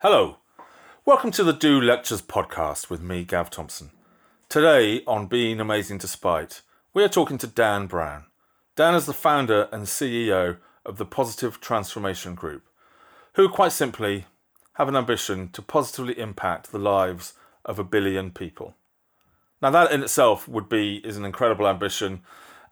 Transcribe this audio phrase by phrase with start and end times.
[0.00, 0.36] Hello,
[1.04, 3.90] welcome to the Do Lectures podcast with me, Gav Thompson.
[4.48, 6.62] Today on Being Amazing Despite,
[6.94, 8.26] we are talking to Dan Brown.
[8.76, 12.62] Dan is the founder and CEO of the Positive Transformation Group,
[13.34, 14.26] who quite simply
[14.74, 17.34] have an ambition to positively impact the lives
[17.64, 18.76] of a billion people.
[19.60, 22.20] Now, that in itself would be is an incredible ambition,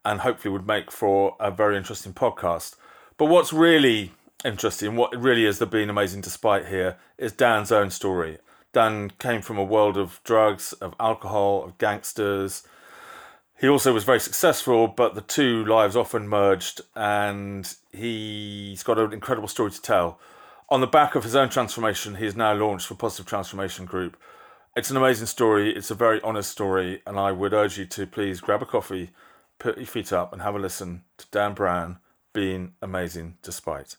[0.04, 2.76] and hopefully would make for a very interesting podcast.
[3.18, 4.12] But what's really
[4.44, 4.96] interesting.
[4.96, 8.38] What really is the being amazing despite here is Dan's own story.
[8.72, 12.62] Dan came from a world of drugs, of alcohol, of gangsters.
[13.58, 19.14] He also was very successful, but the two lives often merged, and he's got an
[19.14, 20.20] incredible story to tell.
[20.68, 24.18] On the back of his own transformation, he has now launched for Positive Transformation Group.
[24.76, 28.06] It's an amazing story, it's a very honest story, and I would urge you to
[28.06, 29.10] please grab a coffee,
[29.58, 31.98] put your feet up, and have a listen to Dan Brown
[32.34, 33.96] being amazing despite.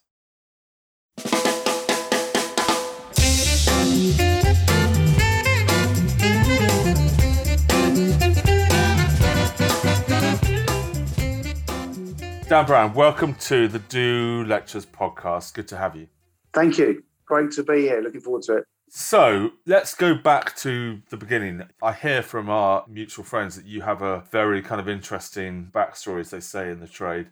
[12.50, 15.54] Dan Brown, welcome to the Do Lectures podcast.
[15.54, 16.08] Good to have you.
[16.54, 17.04] Thank you.
[17.26, 18.00] Great to be here.
[18.00, 18.64] Looking forward to it.
[18.88, 21.64] So let's go back to the beginning.
[21.84, 26.22] I hear from our mutual friends that you have a very kind of interesting backstory,
[26.22, 27.28] as they say in the trade.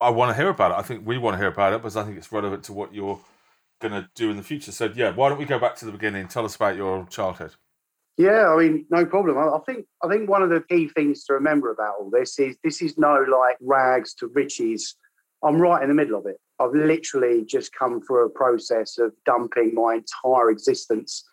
[0.00, 0.78] I want to hear about it.
[0.78, 2.94] I think we want to hear about it because I think it's relevant to what
[2.94, 3.20] you're
[3.80, 4.72] going to do in the future.
[4.72, 6.22] So, yeah, why don't we go back to the beginning?
[6.22, 7.54] And tell us about your childhood.
[8.16, 9.38] Yeah, I mean, no problem.
[9.38, 12.56] I, think I think one of the key things to remember about all this is
[12.62, 14.96] this is no like rags to riches.
[15.42, 16.36] I'm right in the middle of it.
[16.58, 21.24] I've literally just come through a process of dumping my entire existence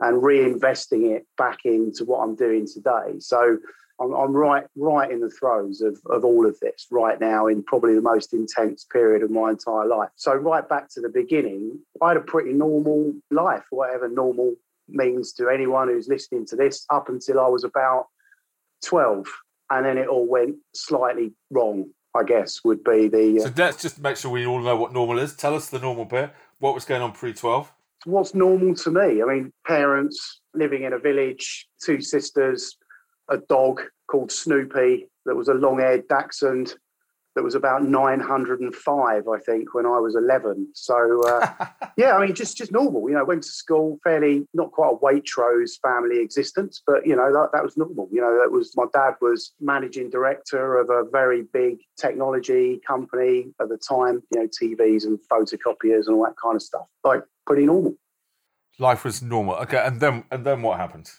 [0.00, 3.20] and reinvesting it back into what I'm doing today.
[3.20, 3.58] So
[4.00, 7.62] I'm, I'm right right in the throes of, of all of this right now in
[7.62, 10.10] probably the most intense period of my entire life.
[10.16, 14.54] So right back to the beginning, I had a pretty normal life, whatever normal
[14.88, 18.06] means to anyone who's listening to this, up until I was about
[18.84, 19.26] 12.
[19.70, 23.40] And then it all went slightly wrong, I guess, would be the.
[23.40, 25.34] Uh, so let's just make sure we all know what normal is.
[25.34, 26.32] Tell us the normal bit.
[26.58, 27.72] What was going on pre 12?
[28.04, 29.22] What's normal to me?
[29.22, 32.76] I mean, parents living in a village, two sisters,
[33.32, 36.74] a dog called Snoopy that was a long haired Dachshund
[37.34, 40.68] that was about 905, I think, when I was 11.
[40.74, 41.66] So, uh,
[41.96, 43.08] yeah, I mean, just just normal.
[43.08, 47.32] You know, went to school fairly, not quite a Waitrose family existence, but, you know,
[47.32, 48.08] that, that was normal.
[48.12, 53.46] You know, that was my dad was managing director of a very big technology company
[53.60, 56.86] at the time, you know, TVs and photocopiers and all that kind of stuff.
[57.02, 57.94] Like, pretty normal.
[58.78, 59.54] Life was normal.
[59.56, 59.82] Okay.
[59.82, 61.10] And then, and then what happened?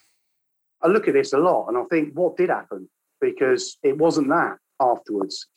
[0.84, 2.90] I look at this a lot and I think, what did happen?
[3.22, 5.48] Because it wasn't that afterwards.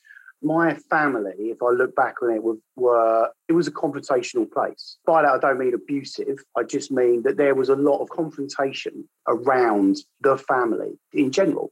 [0.42, 4.98] My family, if I look back on it, were, were it was a confrontational place.
[5.06, 6.44] By that, I don't mean abusive.
[6.56, 11.70] I just mean that there was a lot of confrontation around the family in general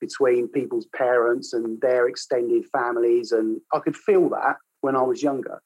[0.00, 3.32] between people's parents and their extended families.
[3.32, 5.60] And I could feel that when I was younger.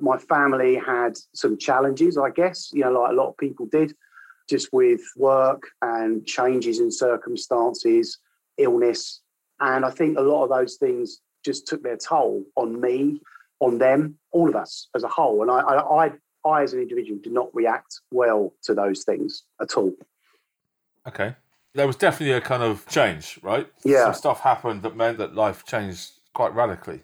[0.00, 3.94] My family had some challenges, I guess, you know, like a lot of people did
[4.48, 8.18] just with work and changes in circumstances,
[8.58, 9.20] illness.
[9.60, 13.20] And I think a lot of those things just took their toll on me,
[13.60, 15.42] on them, all of us as a whole.
[15.42, 16.12] And I, I, I,
[16.44, 19.92] I as an individual, did not react well to those things at all.
[21.06, 21.34] Okay.
[21.74, 23.66] There was definitely a kind of change, right?
[23.84, 24.04] Yeah.
[24.04, 27.00] Some stuff happened that meant that life changed quite radically.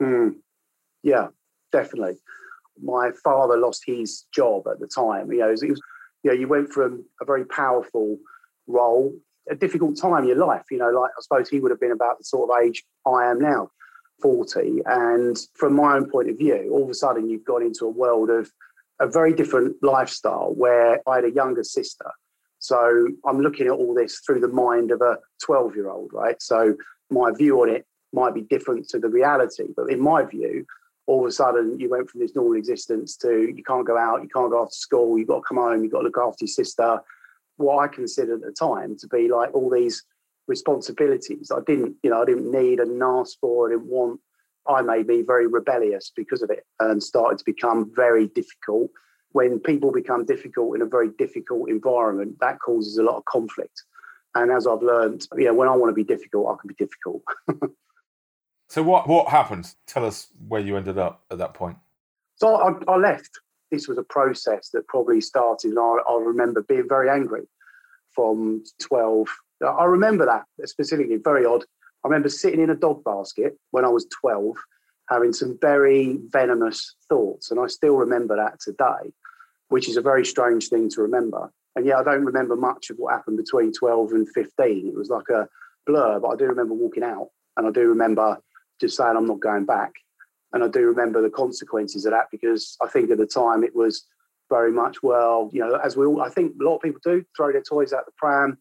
[0.00, 0.36] Mm.
[1.02, 1.28] Yeah,
[1.72, 2.16] definitely.
[2.82, 5.32] My father lost his job at the time.
[5.32, 5.82] You know, it was, it was
[6.26, 8.18] you know, you went from a very powerful
[8.66, 9.14] role,
[9.48, 10.64] a difficult time in your life.
[10.72, 13.30] You know, like I suppose he would have been about the sort of age I
[13.30, 13.70] am now,
[14.22, 14.82] 40.
[14.86, 17.90] And from my own point of view, all of a sudden you've got into a
[17.90, 18.50] world of
[18.98, 22.10] a very different lifestyle where I had a younger sister.
[22.58, 26.42] So I'm looking at all this through the mind of a 12 year old, right?
[26.42, 26.74] So
[27.08, 29.66] my view on it might be different to the reality.
[29.76, 30.66] But in my view,
[31.06, 34.22] all of a sudden you went from this normal existence to you can't go out,
[34.22, 36.44] you can't go after school, you've got to come home, you've got to look after
[36.44, 37.00] your sister.
[37.56, 40.04] What I considered at the time to be like all these
[40.48, 44.20] responsibilities I didn't, you know, I didn't need and ask for, I didn't want.
[44.68, 48.90] I made me very rebellious because of it and started to become very difficult.
[49.30, 53.84] When people become difficult in a very difficult environment, that causes a lot of conflict.
[54.34, 56.74] And as I've learned, you know, when I want to be difficult, I can be
[56.74, 57.22] difficult.
[58.68, 59.74] So what what happened?
[59.86, 61.78] Tell us where you ended up at that point.
[62.36, 63.40] So I, I left.
[63.70, 67.42] This was a process that probably started, and I, I remember being very angry
[68.14, 69.28] from 12.
[69.66, 71.64] I remember that specifically, very odd.
[72.04, 74.56] I remember sitting in a dog basket when I was 12,
[75.10, 79.12] having some very venomous thoughts, and I still remember that today.
[79.68, 81.50] which is a very strange thing to remember.
[81.74, 84.88] And yeah, I don't remember much of what happened between 12 and 15.
[84.88, 85.48] It was like a
[85.86, 88.38] blur, but I do remember walking out and I do remember
[88.80, 89.92] just saying, I'm not going back.
[90.52, 93.74] And I do remember the consequences of that because I think at the time it
[93.74, 94.06] was
[94.48, 97.24] very much, well, you know, as we all, I think a lot of people do
[97.36, 98.58] throw their toys out the pram,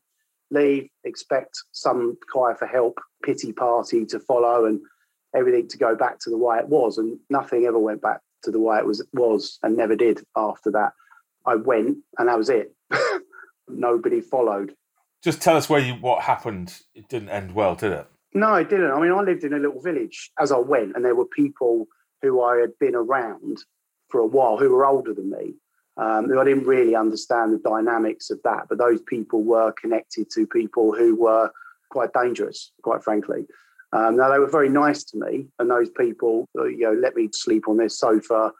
[0.51, 4.79] leave, expect some cry for help, pity party to follow, and
[5.35, 6.97] everything to go back to the way it was.
[6.97, 10.71] And nothing ever went back to the way it was, was and never did after
[10.71, 10.93] that.
[11.45, 12.73] I went and that was it.
[13.67, 14.75] Nobody followed.
[15.23, 16.79] Just tell us where you what happened.
[16.93, 18.07] It didn't end well, did it?
[18.35, 18.91] No, I didn't.
[18.91, 21.87] I mean, I lived in a little village as I went, and there were people
[22.21, 23.59] who I had been around
[24.09, 25.53] for a while who were older than me.
[25.95, 30.45] Um, I didn't really understand the dynamics of that, but those people were connected to
[30.45, 31.49] people who were
[31.89, 33.47] quite dangerous, quite frankly.
[33.93, 37.15] Um, now they were very nice to me, and those people, uh, you know, let
[37.15, 38.51] me sleep on their sofa.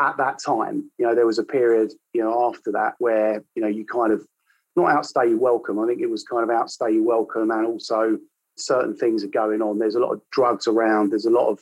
[0.00, 3.62] At that time, you know, there was a period, you know, after that where you
[3.62, 4.26] know you kind of
[4.74, 5.78] not outstay your welcome.
[5.78, 8.18] I think it was kind of outstay your welcome, and also
[8.60, 9.78] certain things are going on.
[9.78, 11.10] There's a lot of drugs around.
[11.10, 11.60] There's a lot of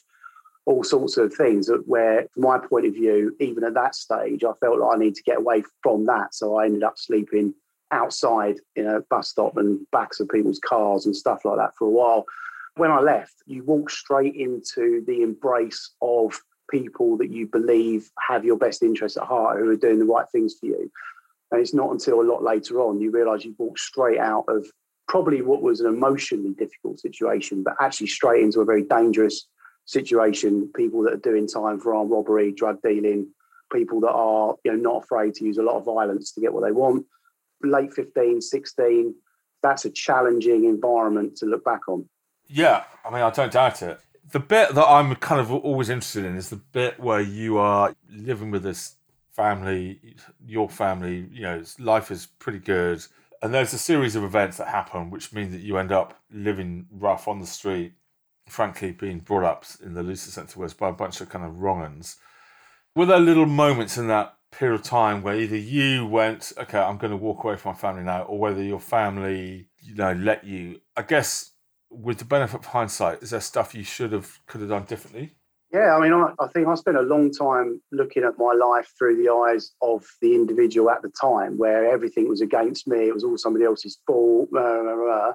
[0.67, 4.45] all sorts of things that where, from my point of view, even at that stage,
[4.45, 6.35] I felt like I need to get away from that.
[6.35, 7.55] So I ended up sleeping
[7.91, 11.87] outside in a bus stop and backs of people's cars and stuff like that for
[11.87, 12.27] a while.
[12.77, 16.39] When I left, you walk straight into the embrace of
[16.71, 20.27] people that you believe have your best interests at heart, who are doing the right
[20.31, 20.91] things for you.
[21.50, 24.67] And it's not until a lot later on you realise you walk straight out of
[25.09, 29.49] probably what was an emotionally difficult situation, but actually straight into a very dangerous
[29.87, 30.71] situation.
[30.77, 33.27] People that are doing time for armed robbery, drug dealing,
[33.73, 36.53] people that are you know not afraid to use a lot of violence to get
[36.53, 37.05] what they want.
[37.63, 39.15] Late 15, 16,
[39.63, 42.09] that's a challenging environment to look back on.
[42.47, 43.99] Yeah, I mean, I don't doubt it.
[44.31, 47.95] The bit that I'm kind of always interested in is the bit where you are
[48.11, 48.95] living with this
[49.33, 50.17] family,
[50.47, 53.05] your family, you know, life is pretty good
[53.43, 56.87] and there's a series of events that happen which mean that you end up living
[56.90, 57.93] rough on the street
[58.49, 61.44] frankly being brought up in the loosest sense of words by a bunch of kind
[61.44, 62.17] of wrong uns.
[62.94, 66.96] Were there little moments in that period of time where either you went okay i'm
[66.96, 70.44] going to walk away from my family now or whether your family you know let
[70.44, 70.81] you?
[70.96, 71.52] I guess
[71.90, 75.35] with the benefit of hindsight is there stuff you should have could have done differently
[75.73, 78.91] yeah, I mean, I, I, think I spent a long time looking at my life
[78.97, 83.09] through the eyes of the individual at the time, where everything was against me.
[83.09, 84.50] It was all somebody else's fault.
[84.50, 85.32] Blah, blah, blah.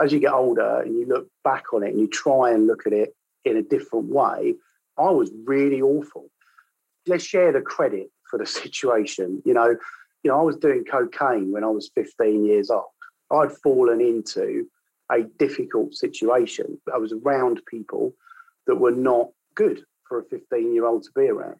[0.00, 2.86] As you get older and you look back on it and you try and look
[2.86, 4.54] at it in a different way,
[4.96, 6.30] I was really awful.
[7.06, 9.42] Let's share the credit for the situation.
[9.44, 9.76] You know,
[10.22, 12.84] you know, I was doing cocaine when I was 15 years old.
[13.30, 14.66] I'd fallen into
[15.12, 16.80] a difficult situation.
[16.92, 18.14] I was around people
[18.66, 19.28] that were not
[19.58, 21.56] good for a 15 year old to be around.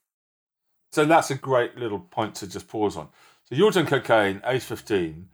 [0.92, 3.08] So that's a great little point to just pause on.
[3.44, 5.28] So you're doing cocaine, age 15.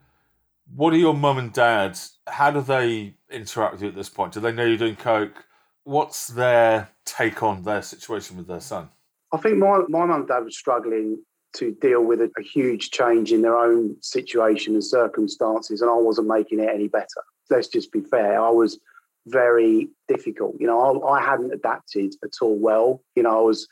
[0.75, 1.99] What are your mum and dad?
[2.27, 4.33] How do they interact with you at this point?
[4.33, 5.45] Do they know you're doing coke?
[5.85, 8.89] What's their take on their situation with their son?
[9.33, 11.23] I think my, my mum and dad were struggling
[11.57, 15.95] to deal with a, a huge change in their own situation and circumstances, and I
[15.95, 17.23] wasn't making it any better.
[17.51, 18.41] Let's just be fair.
[18.41, 18.81] I was
[19.26, 20.56] very difficult.
[20.59, 23.03] You know, I, I hadn't adapted at all well.
[23.17, 23.67] You know, I was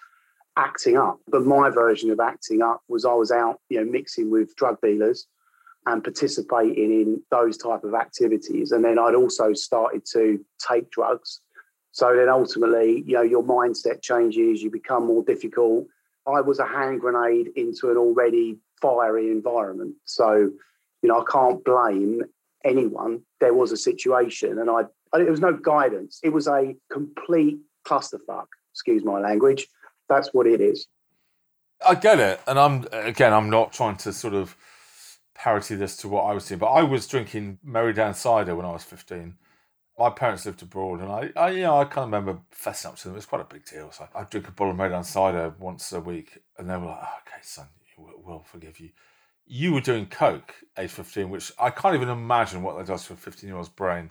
[0.57, 4.31] acting up, but my version of acting up was I was out, you know, mixing
[4.31, 5.27] with drug dealers
[5.87, 8.73] and participating in those type of activities.
[8.73, 11.41] And then I'd also started to take drugs.
[11.91, 15.87] So then ultimately, you know, your mindset changes, you become more difficult.
[16.27, 19.95] I was a hand grenade into an already fiery environment.
[20.05, 20.51] So,
[21.03, 22.23] you know, I can't blame
[22.65, 23.23] anyone.
[23.41, 24.85] There was a situation and I
[25.21, 26.21] there was no guidance.
[26.23, 28.47] It was a complete clusterfuck.
[28.73, 29.67] Excuse my language.
[30.09, 30.87] That's what it is.
[31.87, 33.33] I get it, and I'm again.
[33.33, 34.57] I'm not trying to sort of
[35.35, 38.71] parity this to what I was doing, but I was drinking Merrydown cider when I
[38.71, 39.35] was 15.
[39.99, 42.97] My parents lived abroad, and I, I, you know, I kind of remember fessing up
[42.97, 43.15] to them.
[43.15, 43.91] It was quite a big deal.
[43.91, 47.01] So I'd drink a bottle of Merrydown cider once a week, and they were like,
[47.03, 47.67] oh, "Okay, son,
[47.99, 48.91] we'll forgive you."
[49.45, 53.15] You were doing coke, age 15, which I can't even imagine what that does to
[53.15, 54.11] a 15 year old's brain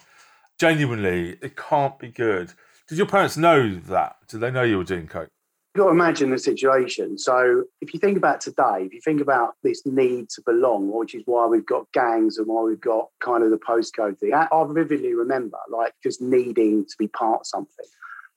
[0.62, 2.54] genuinely, it can't be good.
[2.88, 4.18] Did your parents know that?
[4.28, 5.28] Did they know you were doing coke?
[5.74, 7.18] You've got to imagine the situation.
[7.18, 11.16] So, if you think about today, if you think about this need to belong, which
[11.16, 14.48] is why we've got gangs and why we've got kind of the postcode thing, I,
[14.52, 17.86] I vividly remember like just needing to be part of something.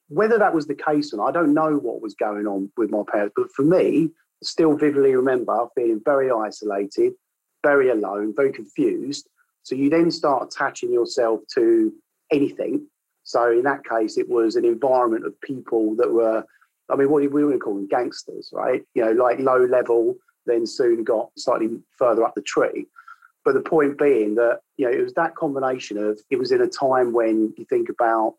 [0.07, 2.89] Whether that was the case or not, I don't know what was going on with
[2.89, 4.09] my parents, but for me,
[4.41, 7.13] still vividly remember feeling very isolated,
[7.61, 9.29] very alone, very confused.
[9.61, 11.91] So you then start attaching yourself to
[12.35, 12.87] anything.
[13.23, 16.43] So in that case, it was an environment of people that were,
[16.89, 18.83] I mean, what we would call them gangsters, right?
[18.93, 20.15] You know, like low level,
[20.45, 22.85] then soon got slightly further up the tree.
[23.43, 26.61] But the point being that, you know, it was that combination of it was in
[26.61, 28.35] a time when you think about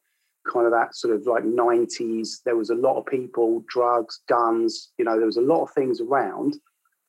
[0.52, 4.92] kind of that sort of like 90s, there was a lot of people, drugs, guns,
[4.98, 6.56] you know, there was a lot of things around.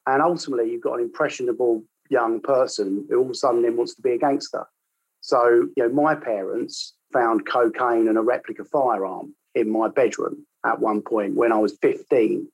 [0.07, 3.93] And ultimately, you've got an impressionable young person who all of a sudden then wants
[3.95, 4.65] to be a gangster.
[5.27, 10.79] So, you know, my parents found cocaine and a replica firearm in my bedroom at
[10.79, 12.47] one point when I was 15.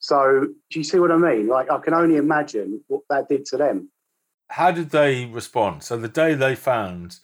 [0.00, 1.46] So, do you see what I mean?
[1.46, 3.88] Like, I can only imagine what that did to them.
[4.48, 5.84] How did they respond?
[5.84, 7.20] So, the day they found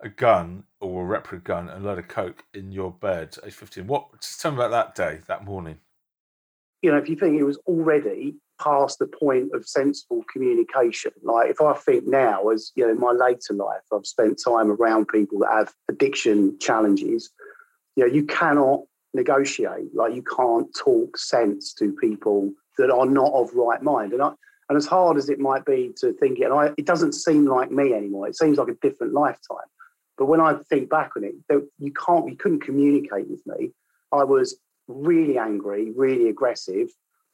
[0.00, 3.52] a gun or a replica gun and a load of coke in your bed, age
[3.52, 5.76] 15, what, just tell me about that day, that morning.
[6.80, 11.12] You know, if you think it was already past the point of sensible communication.
[11.22, 14.70] Like if I think now, as you know, in my later life, I've spent time
[14.70, 17.30] around people that have addiction challenges.
[17.96, 18.80] You know, you cannot
[19.14, 19.94] negotiate.
[19.94, 24.12] Like you can't talk sense to people that are not of right mind.
[24.12, 24.32] And I,
[24.68, 27.46] and as hard as it might be to think it, and I, it doesn't seem
[27.46, 28.28] like me anymore.
[28.28, 29.68] It seems like a different lifetime.
[30.16, 31.34] But when I think back on it,
[31.78, 33.72] you can't, you couldn't communicate with me.
[34.12, 34.56] I was
[34.88, 36.88] really angry, really aggressive,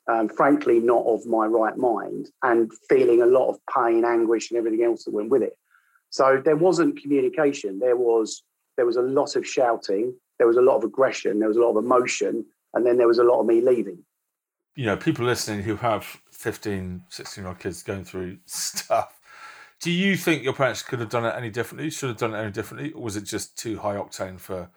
[0.09, 4.59] um, frankly, not of my right mind, and feeling a lot of pain, anguish, and
[4.59, 5.57] everything else that went with it.
[6.11, 7.79] So there wasn't communication.
[7.79, 8.43] There was
[8.77, 10.15] there was a lot of shouting.
[10.39, 11.41] There was a lot of aggression.
[11.41, 13.99] There was a lot of emotion, and then there was a lot of me leaving.
[14.77, 19.21] You know, people listening who have 15, 16 year old kids going through stuff.
[19.81, 21.91] Do you think your parents could have done it any differently?
[21.91, 24.71] Should have done it any differently, or was it just too high octane for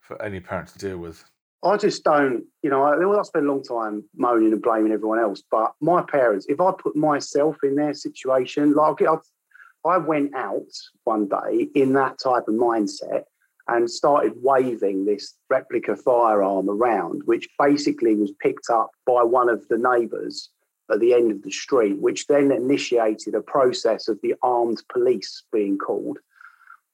[0.00, 1.24] for any parent to deal with?
[1.62, 5.18] I just don't, you know, I, I spend a long time moaning and blaming everyone
[5.18, 5.42] else.
[5.50, 9.16] But my parents, if I put myself in their situation, like I,
[9.84, 10.70] I went out
[11.04, 13.24] one day in that type of mindset
[13.66, 19.66] and started waving this replica firearm around, which basically was picked up by one of
[19.68, 20.50] the neighbours
[20.90, 25.42] at the end of the street, which then initiated a process of the armed police
[25.52, 26.18] being called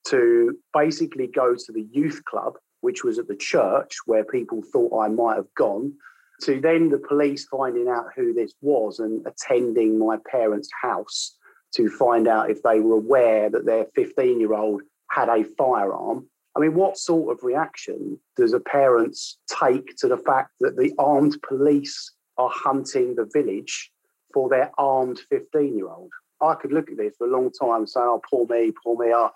[0.08, 5.00] to basically go to the youth club which was at the church where people thought
[5.00, 5.94] I might have gone,
[6.42, 11.38] to then the police finding out who this was and attending my parents' house
[11.76, 16.28] to find out if they were aware that their 15 year old had a firearm.
[16.54, 20.92] I mean, what sort of reaction does a parents take to the fact that the
[20.98, 23.90] armed police are hunting the village
[24.34, 26.10] for their armed 15 year old?
[26.42, 29.12] I could look at this for a long time saying, oh, poor me, poor me.
[29.14, 29.30] Oh,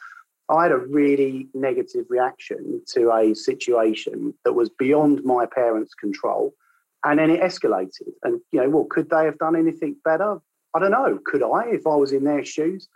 [0.50, 6.55] I had a really negative reaction to a situation that was beyond my parents' control.
[7.05, 8.12] And then it escalated.
[8.23, 10.38] And, you know, well, could they have done anything better?
[10.75, 11.19] I don't know.
[11.25, 12.88] Could I, if I was in their shoes?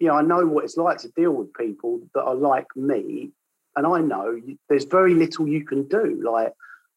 [0.00, 3.30] You know, I know what it's like to deal with people that are like me.
[3.76, 6.20] And I know there's very little you can do.
[6.24, 6.52] Like,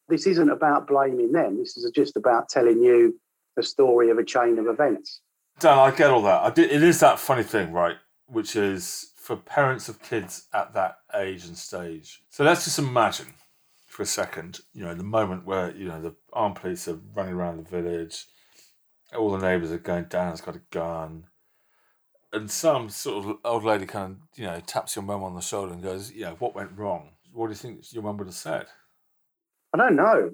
[0.10, 1.58] this isn't about blaming them.
[1.58, 3.20] This is just about telling you
[3.56, 5.22] the story of a chain of events.
[5.60, 6.58] Dan, I get all that.
[6.58, 7.98] it is that funny thing, right?
[8.28, 12.22] Which is for parents of kids at that age and stage.
[12.32, 13.28] So let's just imagine
[13.88, 17.34] for a second, you know, the moment where, you know, the armed police are running
[17.34, 18.26] around the village,
[19.18, 21.28] all the neighbours are going, Dan's got a gun.
[22.34, 25.40] And some sort of old lady kind of, you know, taps your mum on the
[25.40, 27.12] shoulder and goes, know, what went wrong?
[27.32, 28.66] What do you think your mum would have said?
[29.74, 30.32] I don't know.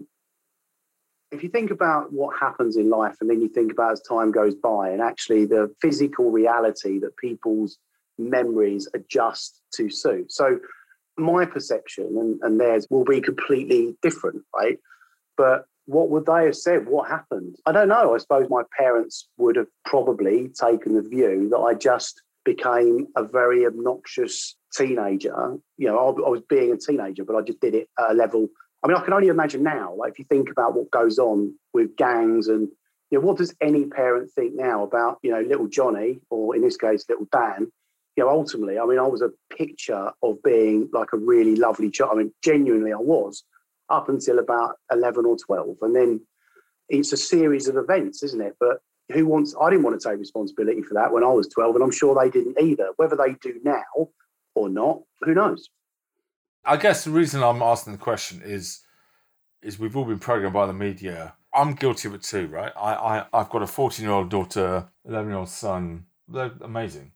[1.31, 4.31] If you think about what happens in life and then you think about as time
[4.31, 7.77] goes by and actually the physical reality that people's
[8.17, 10.31] memories adjust to suit.
[10.31, 10.59] So
[11.17, 14.77] my perception and, and theirs will be completely different, right?
[15.35, 16.87] But what would they have said?
[16.87, 17.55] What happened?
[17.65, 18.13] I don't know.
[18.13, 23.23] I suppose my parents would have probably taken the view that I just became a
[23.23, 25.57] very obnoxious teenager.
[25.77, 28.13] You know, I, I was being a teenager, but I just did it at a
[28.13, 28.47] level.
[28.83, 31.53] I mean, I can only imagine now, like if you think about what goes on
[31.73, 32.69] with gangs and
[33.09, 36.61] you know, what does any parent think now about, you know, little Johnny, or in
[36.61, 37.71] this case, little Dan,
[38.17, 41.91] you know, ultimately, I mean, I was a picture of being like a really lovely
[41.91, 42.11] child.
[42.13, 43.43] I mean, genuinely, I was
[43.89, 45.77] up until about 11 or 12.
[45.83, 46.21] And then
[46.89, 48.55] it's a series of events, isn't it?
[48.59, 48.79] But
[49.13, 51.83] who wants, I didn't want to take responsibility for that when I was 12, and
[51.83, 52.89] I'm sure they didn't either.
[52.97, 54.09] Whether they do now
[54.55, 55.69] or not, who knows?
[56.65, 58.81] I guess the reason I'm asking the question is,
[59.61, 61.35] is we've all been programmed by the media.
[61.53, 62.73] I'm guilty of it too, right?
[62.75, 66.05] I, I I've got a 14 year old daughter, 11 year old son.
[66.27, 67.11] They're amazing.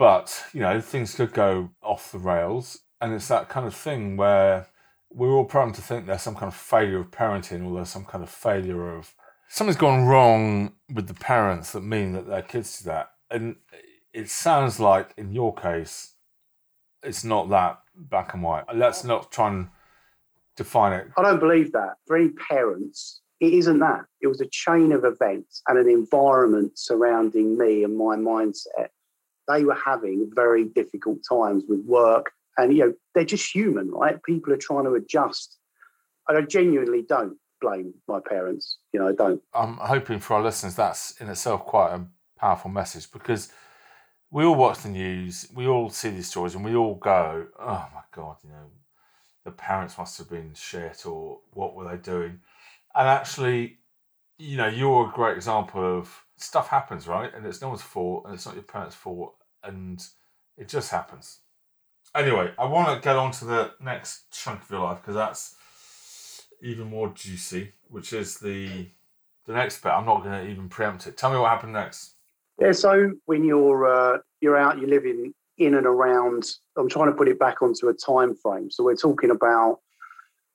[0.00, 2.78] But, you know, things could go off the rails.
[3.02, 4.66] And it's that kind of thing where
[5.10, 8.06] we're all prone to think there's some kind of failure of parenting or there's some
[8.06, 9.14] kind of failure of
[9.48, 13.10] something's gone wrong with the parents that mean that their kids do that.
[13.30, 13.56] And
[14.14, 16.14] it sounds like in your case,
[17.02, 18.64] it's not that black and white.
[18.74, 19.68] Let's not try and
[20.56, 21.08] define it.
[21.18, 21.96] I don't believe that.
[22.06, 24.06] For any parents it isn't that.
[24.22, 28.88] It was a chain of events and an environment surrounding me and my mindset.
[29.52, 32.32] They were having very difficult times with work.
[32.58, 34.22] And, you know, they're just human, right?
[34.22, 35.58] People are trying to adjust.
[36.28, 38.78] And I genuinely don't blame my parents.
[38.92, 39.42] You know, I don't.
[39.54, 42.06] I'm hoping for our listeners that's in itself quite a
[42.38, 43.52] powerful message because
[44.30, 47.88] we all watch the news, we all see these stories, and we all go, oh
[47.94, 48.70] my God, you know,
[49.44, 52.40] the parents must have been shit or what were they doing?
[52.94, 53.78] And actually,
[54.38, 57.32] you know, you're a great example of stuff happens, right?
[57.34, 60.02] And it's no one's fault and it's not your parents' fault and
[60.56, 61.38] it just happens.
[62.14, 66.46] Anyway, I want to get on to the next chunk of your life because that's
[66.62, 68.86] even more juicy, which is the
[69.46, 69.90] the next bit.
[69.90, 71.16] I'm not going to even preempt it.
[71.16, 72.14] Tell me what happened next.
[72.60, 76.44] Yeah, so when you're uh, you're out, you're living in and around.
[76.76, 78.70] I'm trying to put it back onto a time frame.
[78.70, 79.78] So we're talking about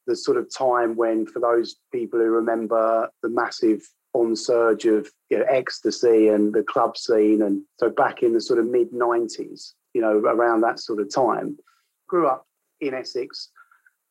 [0.08, 3.82] the sort of time when, for those people who remember the massive
[4.16, 8.42] on surge of you know, ecstasy and the club scene, and so back in the
[8.42, 11.58] sort of mid '90s, you know, around that sort of time,
[12.08, 12.46] grew up
[12.82, 13.50] in Essex.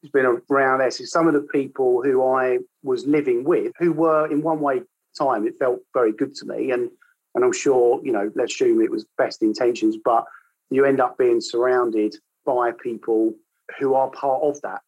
[0.03, 1.11] It's been around Essex.
[1.11, 4.83] Some of the people who I was living with, who were in one way
[5.19, 6.91] time, it felt very good to me, and
[7.35, 10.25] and I'm sure you know, let's assume it was best intentions, but
[10.71, 13.35] you end up being surrounded by people
[13.79, 14.81] who are part of that.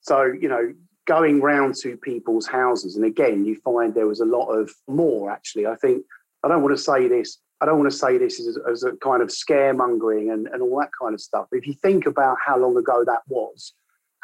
[0.00, 0.74] So, you know,
[1.06, 5.30] going round to people's houses, and again, you find there was a lot of more
[5.30, 5.66] actually.
[5.66, 6.04] I think,
[6.42, 8.92] I don't want to say this, I don't want to say this as, as a
[8.96, 11.46] kind of scaremongering and, and all that kind of stuff.
[11.52, 13.74] If you think about how long ago that was,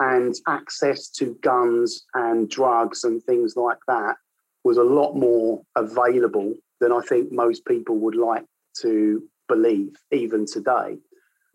[0.00, 4.16] and access to guns and drugs and things like that
[4.64, 8.44] was a lot more available than I think most people would like
[8.80, 10.96] to believe, even today.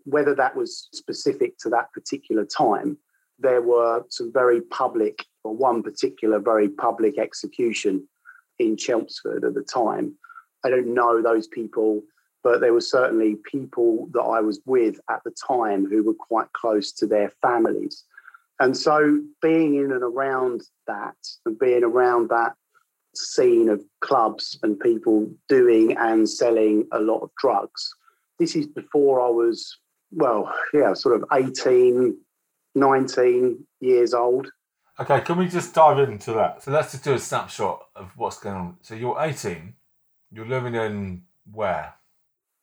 [0.03, 2.97] Whether that was specific to that particular time,
[3.39, 8.07] there were some very public, or one particular very public execution
[8.59, 10.13] in Chelmsford at the time.
[10.63, 12.01] I don't know those people,
[12.43, 16.51] but there were certainly people that I was with at the time who were quite
[16.53, 18.03] close to their families.
[18.59, 22.53] And so being in and around that and being around that
[23.17, 27.93] scene of clubs and people doing and selling a lot of drugs.
[28.39, 29.77] This is before I was,
[30.11, 32.17] well, yeah, sort of 18,
[32.75, 34.49] 19 years old.
[34.99, 36.63] Okay, can we just dive into that?
[36.63, 38.77] So let's just do a snapshot of what's going on.
[38.81, 39.73] So you're 18,
[40.31, 41.93] you're living in where?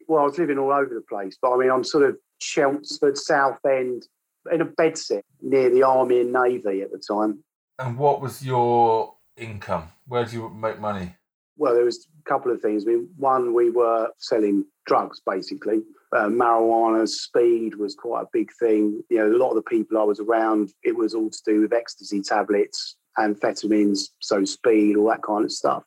[0.09, 3.18] Well, I was living all over the place, but I mean, I'm sort of Chelmsford,
[3.18, 4.07] Southend,
[4.51, 7.44] in a bedsit near the Army and Navy at the time.
[7.79, 9.88] And what was your income?
[10.07, 11.16] Where do you make money?
[11.57, 12.85] Well, there was a couple of things.
[12.85, 15.83] I mean, one, we were selling drugs basically.
[16.14, 19.03] Uh, marijuana, speed was quite a big thing.
[19.09, 21.61] You know, a lot of the people I was around, it was all to do
[21.62, 25.85] with ecstasy tablets, amphetamines, so speed, all that kind of stuff.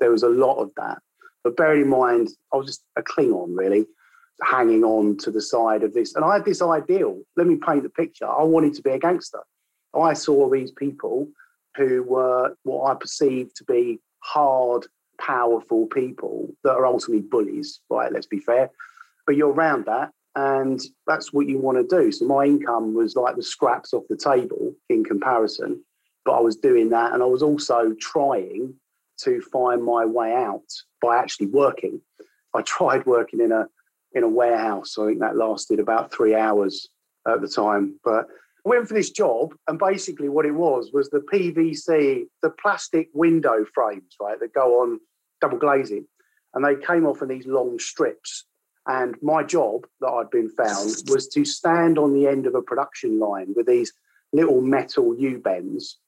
[0.00, 0.98] There was a lot of that.
[1.42, 3.86] But bearing in mind, I was just a Klingon, really,
[4.42, 6.14] hanging on to the side of this.
[6.14, 7.20] And I had this ideal.
[7.36, 8.28] Let me paint the picture.
[8.28, 9.42] I wanted to be a gangster.
[9.98, 11.28] I saw these people
[11.76, 14.86] who were what I perceived to be hard,
[15.18, 18.12] powerful people that are ultimately bullies, right?
[18.12, 18.70] Let's be fair.
[19.26, 22.10] But you're around that, and that's what you want to do.
[22.12, 25.82] So my income was like the scraps off the table in comparison,
[26.24, 28.74] but I was doing that, and I was also trying
[29.18, 30.62] to find my way out
[31.02, 32.00] by actually working.
[32.54, 33.66] I tried working in a
[34.12, 34.96] in a warehouse.
[34.98, 36.88] I think that lasted about three hours
[37.26, 38.26] at the time, but
[38.64, 43.08] I went for this job, and basically what it was was the PVC, the plastic
[43.14, 45.00] window frames, right, that go on
[45.40, 46.06] double glazing,
[46.54, 48.44] and they came off in these long strips.
[48.86, 52.62] And my job that I'd been found was to stand on the end of a
[52.62, 53.92] production line with these
[54.32, 55.98] little metal U bends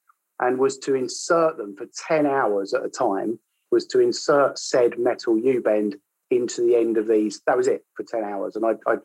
[0.41, 3.39] and was to insert them for 10 hours at a time,
[3.71, 5.97] was to insert said metal U bend
[6.31, 7.43] into the end of these.
[7.47, 8.57] That was it for 10 hours.
[8.57, 8.97] And I, I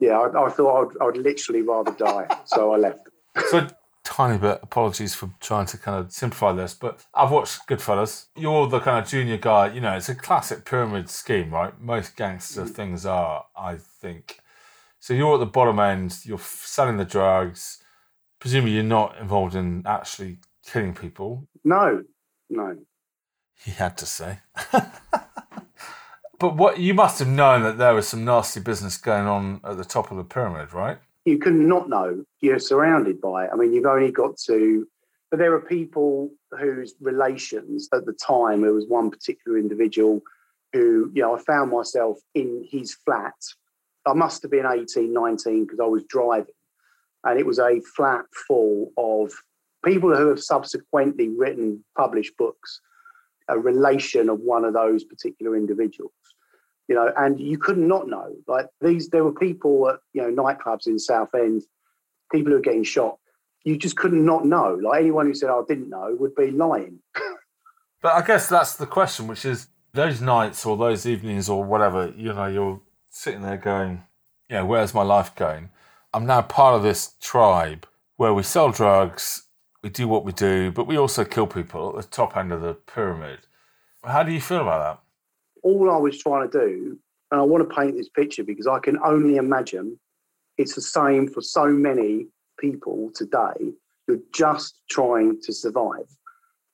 [0.00, 3.08] yeah, I, I thought I would, literally rather die, so I left.
[3.50, 3.68] So,
[4.04, 8.26] tiny bit apologies for trying to kind of simplify this, but I've watched Goodfellas.
[8.36, 9.72] You're the kind of junior guy.
[9.72, 11.78] You know, it's a classic pyramid scheme, right?
[11.80, 12.70] Most gangster mm.
[12.70, 14.40] things are, I think.
[15.00, 16.18] So you're at the bottom end.
[16.24, 17.78] You're selling the drugs.
[18.38, 21.46] Presumably, you're not involved in actually killing people.
[21.64, 22.04] No,
[22.50, 22.76] no.
[23.64, 24.40] He had to say.
[26.42, 29.76] But what you must have known that there was some nasty business going on at
[29.76, 30.98] the top of the pyramid, right?
[31.24, 32.24] You can not know.
[32.40, 33.50] You're surrounded by it.
[33.52, 34.86] I mean, you've only got to.
[35.30, 38.62] But there are people whose relations at the time.
[38.62, 40.22] There was one particular individual
[40.72, 43.34] who, you know, I found myself in his flat.
[44.06, 46.54] I must have been 18, 19 because I was driving,
[47.24, 49.32] and it was a flat full of
[49.84, 52.80] people who have subsequently written, published books,
[53.48, 56.12] a relation of one of those particular individuals.
[56.88, 58.34] You know, and you could not know.
[58.46, 61.62] Like these, there were people at you know nightclubs in Southend,
[62.30, 63.18] people who were getting shot.
[63.64, 64.74] You just couldn't not know.
[64.74, 66.98] Like anyone who said oh, I didn't know would be lying.
[68.02, 72.12] but I guess that's the question, which is those nights or those evenings or whatever.
[72.16, 74.02] You know, you're sitting there going,
[74.50, 75.70] "Yeah, where's my life going?"
[76.14, 79.44] I'm now part of this tribe where we sell drugs,
[79.82, 82.60] we do what we do, but we also kill people at the top end of
[82.60, 83.40] the pyramid.
[84.04, 85.02] How do you feel about that?
[85.62, 86.98] All I was trying to do,
[87.30, 89.98] and I want to paint this picture because I can only imagine
[90.58, 92.26] it's the same for so many
[92.58, 93.72] people today.
[94.06, 96.08] You're just trying to survive.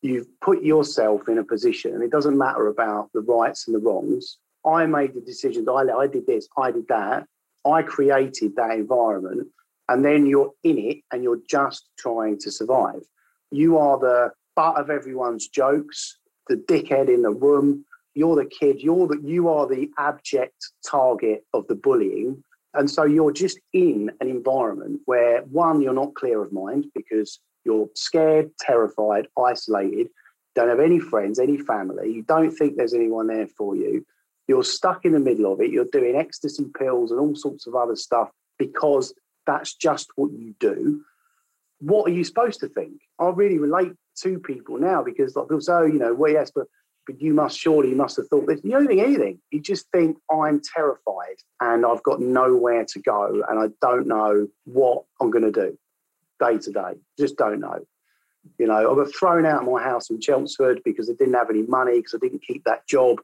[0.03, 3.81] You've put yourself in a position, and it doesn't matter about the rights and the
[3.81, 4.39] wrongs.
[4.67, 5.69] I made the decision.
[5.69, 7.27] I, I did this, I did that.
[7.65, 9.49] I created that environment,
[9.89, 13.03] and then you're in it and you're just trying to survive.
[13.51, 17.85] You are the butt of everyone's jokes, the dickhead in the room.
[18.19, 18.81] You're the kid.
[18.81, 22.43] You're the you are the abject target of the bullying,
[22.75, 27.41] and so you're just in an environment where one, you're not clear of mind because
[27.65, 30.09] you're scared, terrified, isolated,
[30.55, 32.13] don't have any friends, any family.
[32.13, 34.05] You don't think there's anyone there for you
[34.49, 35.71] you're stuck in the middle of it.
[35.71, 39.15] You're doing ecstasy pills and all sorts of other stuff because
[39.47, 41.03] that's just what you do.
[41.81, 42.95] What are you supposed to think?
[43.21, 46.51] I really relate to people now because like people say, oh, you know, well, yes,
[46.53, 46.67] but
[47.09, 48.61] but you must surely you must have thought this.
[48.63, 49.41] You don't think anything.
[49.51, 54.47] You just think I'm terrified and I've got nowhere to go and I don't know
[54.67, 55.79] what I'm going to do
[56.39, 56.93] day to day.
[57.19, 57.81] Just don't know.
[58.59, 61.49] You know, I got thrown out of my house in Chelmsford because I didn't have
[61.49, 63.23] any money because I didn't keep that job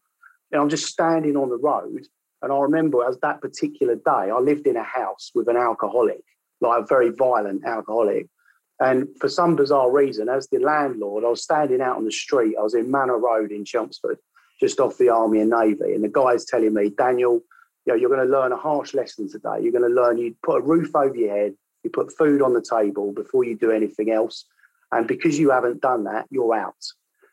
[0.50, 2.06] and I'm just standing on the road.
[2.40, 6.24] And I remember as that particular day, I lived in a house with an alcoholic,
[6.62, 8.28] like a very violent alcoholic.
[8.80, 12.56] And for some bizarre reason, as the landlord, I was standing out on the street.
[12.58, 14.18] I was in Manor Road in Chelmsford,
[14.60, 15.94] just off the Army and Navy.
[15.94, 17.40] And the guy's telling me, Daniel,
[17.86, 19.60] you know, you're going to learn a harsh lesson today.
[19.60, 22.54] You're going to learn you put a roof over your head, you put food on
[22.54, 24.46] the table before you do anything else.
[24.90, 26.74] And because you haven't done that, you're out.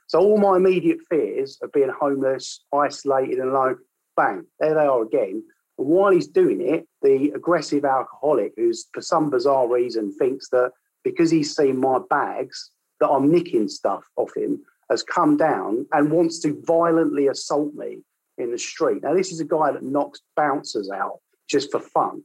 [0.07, 3.77] So all my immediate fears of being homeless, isolated and alone,
[4.17, 5.43] bang, there they are again.
[5.77, 10.73] And while he's doing it, the aggressive alcoholic, who's for some bizarre reason thinks that
[11.03, 16.11] because he's seen my bags, that I'm nicking stuff off him, has come down and
[16.11, 17.99] wants to violently assault me
[18.37, 19.03] in the street.
[19.03, 22.23] Now, this is a guy that knocks bouncers out just for fun.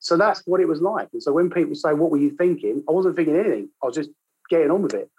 [0.00, 1.08] So that's what it was like.
[1.12, 2.84] And so when people say, What were you thinking?
[2.88, 3.68] I wasn't thinking anything.
[3.82, 4.10] I was just
[4.48, 5.10] getting on with it.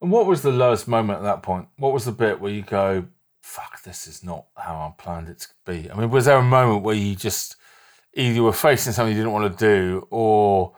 [0.00, 1.68] And what was the lowest moment at that point?
[1.76, 3.06] What was the bit where you go,
[3.42, 5.90] fuck, this is not how I planned it to be?
[5.90, 7.56] I mean, was there a moment where you just
[8.14, 10.74] either were facing something you didn't want to do or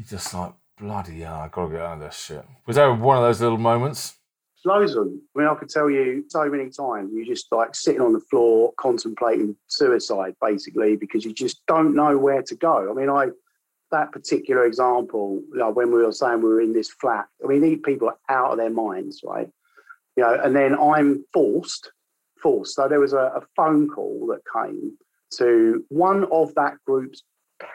[0.00, 2.44] you just like, bloody hell, I gotta get out of this shit?
[2.66, 4.16] Was there one of those little moments?
[4.64, 5.22] Loads of them.
[5.34, 8.20] I mean, I could tell you so many times you just like sitting on the
[8.20, 12.90] floor contemplating suicide, basically, because you just don't know where to go.
[12.90, 13.28] I mean, I
[13.90, 17.60] that particular example, like when we were saying we were in this flat, I mean,
[17.60, 19.48] these people are out of their minds, right?
[20.16, 21.90] You know, and then I'm forced,
[22.40, 22.74] forced.
[22.74, 24.96] So there was a, a phone call that came
[25.38, 27.22] to one of that group's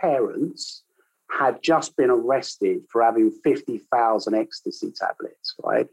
[0.02, 0.85] parents
[1.30, 5.88] had just been arrested for having 50,000 ecstasy tablets, right?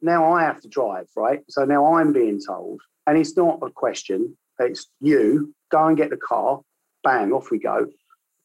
[0.00, 1.40] Now I have to drive, right?
[1.48, 6.10] So now I'm being told, and it's not a question, it's you, go and get
[6.10, 6.60] the car,
[7.02, 7.86] bang, off we go.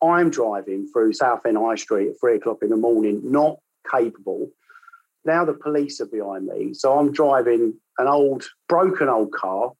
[0.02, 3.58] I'm driving through Southend High Street at three o'clock in the morning, not
[3.89, 4.50] capable.
[5.26, 6.74] Now the police are behind me.
[6.74, 9.74] So I'm driving an old, broken old car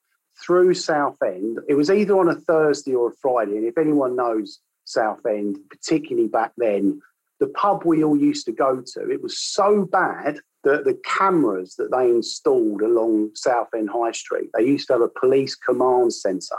[0.46, 1.60] through Southend.
[1.68, 3.58] It was either on a Thursday or a Friday.
[3.58, 7.02] And if anyone knows Southend, particularly back then,
[7.40, 11.76] the pub we all used to go to, it was so bad that the cameras
[11.76, 16.58] that they installed along Southend High Street, they used to have a police command centre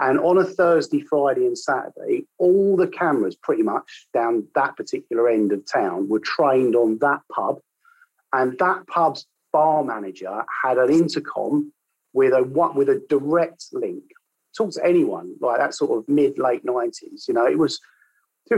[0.00, 5.28] and on a Thursday, Friday, and Saturday, all the cameras pretty much down that particular
[5.28, 7.58] end of town were trained on that pub.
[8.32, 11.72] And that pub's bar manager had an intercom
[12.12, 14.04] with a with a direct link.
[14.58, 17.26] Talk to anyone like that sort of mid late nineties.
[17.28, 17.80] You know, it was.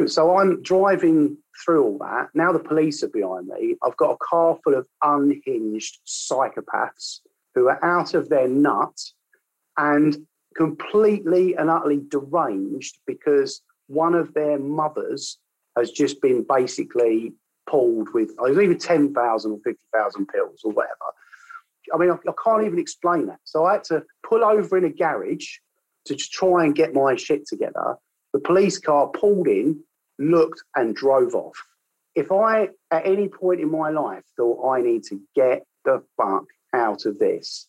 [0.07, 2.29] So I'm driving through all that.
[2.33, 3.75] Now the police are behind me.
[3.83, 7.19] I've got a car full of unhinged psychopaths
[7.57, 8.97] who are out of their nut
[9.77, 10.17] and
[10.57, 15.39] completely and utterly deranged because one of their mothers
[15.77, 17.33] has just been basically
[17.69, 20.95] pulled with it was either 10,000 or 50,000 pills or whatever.
[21.93, 23.41] I mean, I, I, can't even explain that.
[23.45, 25.59] So I had to pull over in a garage
[26.07, 27.97] to try and get my shit together.
[28.33, 29.83] The police car pulled in,
[30.19, 31.57] looked, and drove off
[32.15, 36.45] if I at any point in my life thought I need to get the fuck
[36.75, 37.69] out of this.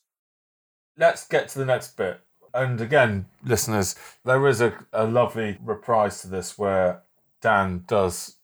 [0.97, 2.19] Let's get to the next bit.
[2.53, 7.01] And again, listeners, there is a, a lovely reprise to this where
[7.41, 8.35] Dan does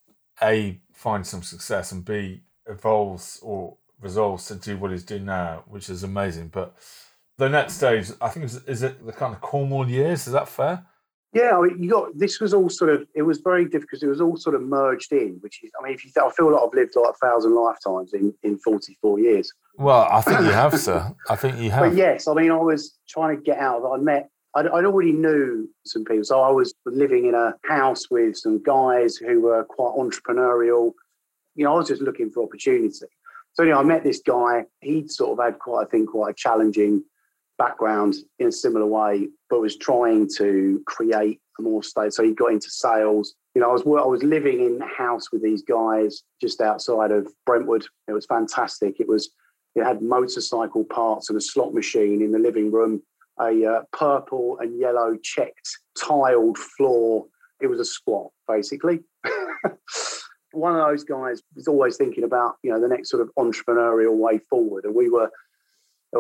[0.42, 5.64] A, find some success, and B, evolves or resolves to do what he's doing now,
[5.68, 6.50] which is amazing.
[6.50, 6.74] But
[7.38, 10.28] the next stage, I think, is, is it the kind of Cornwall years?
[10.28, 10.86] Is that fair?
[11.34, 14.04] Yeah, I mean, you got this was all sort of it was very difficult because
[14.04, 16.52] it was all sort of merged in, which is I mean, if you I feel
[16.52, 19.52] like I've lived like a thousand lifetimes in in forty four years.
[19.76, 21.14] Well, I think you have, sir.
[21.30, 21.84] I think you have.
[21.84, 23.84] But yes, I mean, I was trying to get out.
[23.84, 23.92] Of.
[23.92, 24.30] I met.
[24.56, 28.64] I, I already knew some people, so I was living in a house with some
[28.64, 30.94] guys who were quite entrepreneurial.
[31.56, 33.06] You know, I was just looking for opportunity.
[33.54, 34.64] So anyway, I met this guy.
[34.82, 37.04] He'd sort of had quite, I think, quite a challenging
[37.58, 42.14] background in a similar way, but was trying to create a more state.
[42.14, 43.36] So he got into sales.
[43.56, 47.28] You know, I was I was living in house with these guys just outside of
[47.46, 47.86] Brentwood.
[48.08, 49.00] It was fantastic.
[49.00, 49.30] It was
[49.76, 53.02] it had motorcycle parts and a slot machine in the living room,
[53.40, 57.26] a uh, purple and yellow checked tiled floor.
[57.62, 59.02] It was a squat, basically.
[60.52, 64.16] One of those guys was always thinking about, you know, the next sort of entrepreneurial
[64.16, 64.86] way forward.
[64.86, 65.30] And we were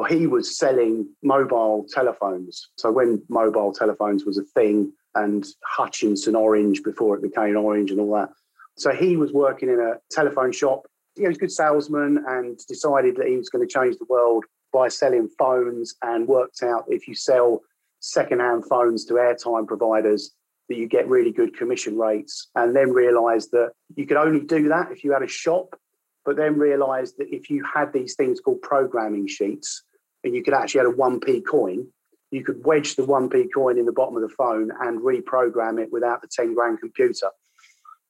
[0.03, 2.69] he was selling mobile telephones.
[2.77, 7.99] So when mobile telephones was a thing and Hutchinson Orange before it became Orange and
[7.99, 8.29] all that.
[8.77, 10.85] So he was working in a telephone shop.
[11.15, 14.45] He was a good salesman and decided that he was going to change the world
[14.71, 17.61] by selling phones and worked out if you sell
[17.99, 20.35] secondhand phones to airtime providers
[20.69, 24.67] that you get really good commission rates and then realized that you could only do
[24.67, 25.79] that if you had a shop
[26.25, 29.83] but then realized that if you had these things called programming sheets
[30.27, 31.87] and you could actually add a 1p coin,
[32.31, 35.91] you could wedge the 1p coin in the bottom of the phone and reprogram it
[35.91, 37.29] without the 10 grand computer.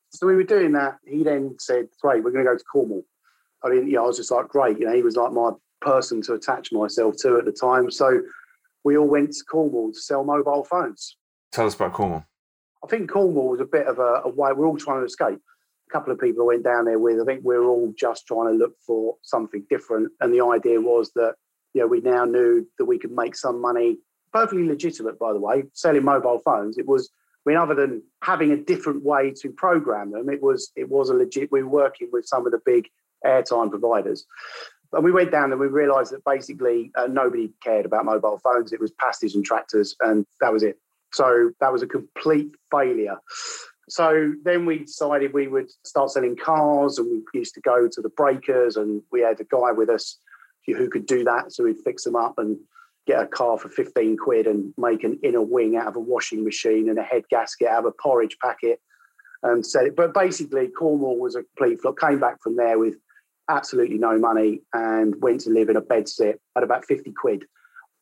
[0.10, 0.98] So we were doing that.
[1.06, 3.04] He then said, Great, we're going to go to Cornwall.
[3.64, 4.80] I mean, yeah, I was just like, Great.
[4.80, 5.52] You know, he was like my
[5.82, 7.92] person to attach myself to at the time.
[7.92, 8.22] So
[8.84, 11.18] we all went to Cornwall to sell mobile phones.
[11.52, 12.26] Tell us about Cornwall.
[12.84, 15.40] I think Cornwall was a bit of a, a way, we're all trying to escape
[15.90, 17.20] a couple of people I went down there with.
[17.20, 20.12] I think we are all just trying to look for something different.
[20.22, 21.36] And the idea was that,
[21.78, 24.00] you know, we now knew that we could make some money,
[24.34, 26.80] perfectly legitimate, by the way, selling mobile phones.
[26.80, 27.12] It was,
[27.46, 31.12] I mean, other than having a different way to program them, it was it was
[31.12, 31.52] a legit.
[31.52, 32.88] We were working with some of the big
[33.24, 34.26] airtime providers.
[34.92, 38.74] And we went down and we realised that basically uh, nobody cared about mobile phones.
[38.74, 40.80] It was pasties and tractors, and that was it.
[41.14, 43.18] So that was a complete failure.
[43.88, 48.02] So then we decided we would start selling cars, and we used to go to
[48.02, 50.18] the breakers, and we had a guy with us
[50.74, 51.52] who could do that.
[51.52, 52.58] So we'd fix them up and
[53.06, 56.44] get a car for 15 quid and make an inner wing out of a washing
[56.44, 58.82] machine and a head gasket out of a porridge packet
[59.44, 59.96] and sell it.
[59.96, 61.98] But basically, Cornwall was a complete flop.
[62.00, 62.96] Came back from there with
[63.50, 67.46] absolutely no money and went to live in a bedsit at about 50 quid.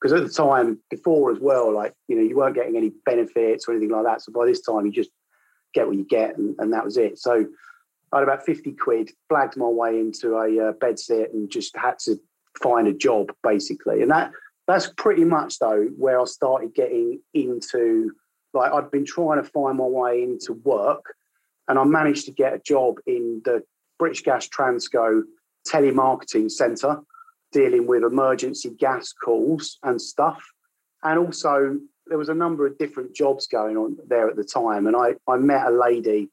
[0.02, 3.68] Because at the time before as well, like, you know, you weren't getting any benefits
[3.68, 4.22] or anything like that.
[4.22, 5.12] So by this time, you just
[5.74, 7.18] get what you get, and, and that was it.
[7.18, 7.46] So
[8.12, 11.76] I had about 50 quid, flagged my way into a uh, bed sit and just
[11.76, 12.20] had to
[12.62, 14.02] find a job basically.
[14.02, 14.32] And that
[14.68, 18.12] that's pretty much though where I started getting into
[18.54, 21.16] like I'd been trying to find my way into work
[21.68, 23.64] and I managed to get a job in the
[24.00, 25.24] British Gas Transco
[25.68, 27.02] telemarketing centre
[27.52, 30.44] dealing with emergency gas calls and stuff.
[31.04, 34.88] And also there was a number of different jobs going on there at the time,
[34.88, 36.30] and I I met a lady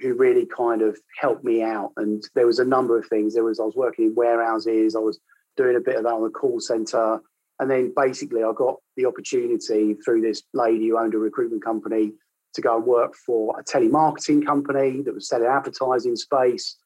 [0.00, 1.92] who really kind of helped me out.
[1.96, 3.34] And there was a number of things.
[3.34, 5.18] There was I was working in warehouses, I was
[5.56, 7.20] doing a bit of that on the call center,
[7.58, 12.12] and then basically I got the opportunity through this lady who owned a recruitment company
[12.54, 16.76] to go and work for a telemarketing company that was selling advertising space.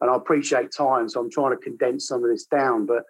[0.00, 3.04] And I appreciate time, so I'm trying to condense some of this down, but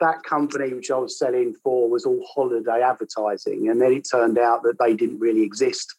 [0.00, 3.68] that company which I was selling for was all holiday advertising.
[3.68, 5.94] And then it turned out that they didn't really exist.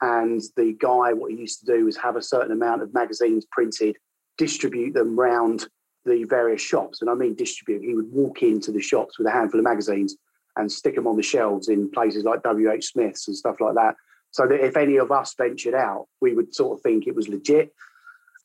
[0.00, 3.46] And the guy, what he used to do was have a certain amount of magazines
[3.52, 3.96] printed,
[4.38, 5.68] distribute them round
[6.04, 7.00] the various shops.
[7.00, 7.82] And I mean distribute.
[7.82, 10.16] He would walk into the shops with a handful of magazines
[10.56, 13.94] and stick them on the shelves in places like WH Smith's and stuff like that.
[14.30, 17.28] So that if any of us ventured out, we would sort of think it was
[17.28, 17.72] legit.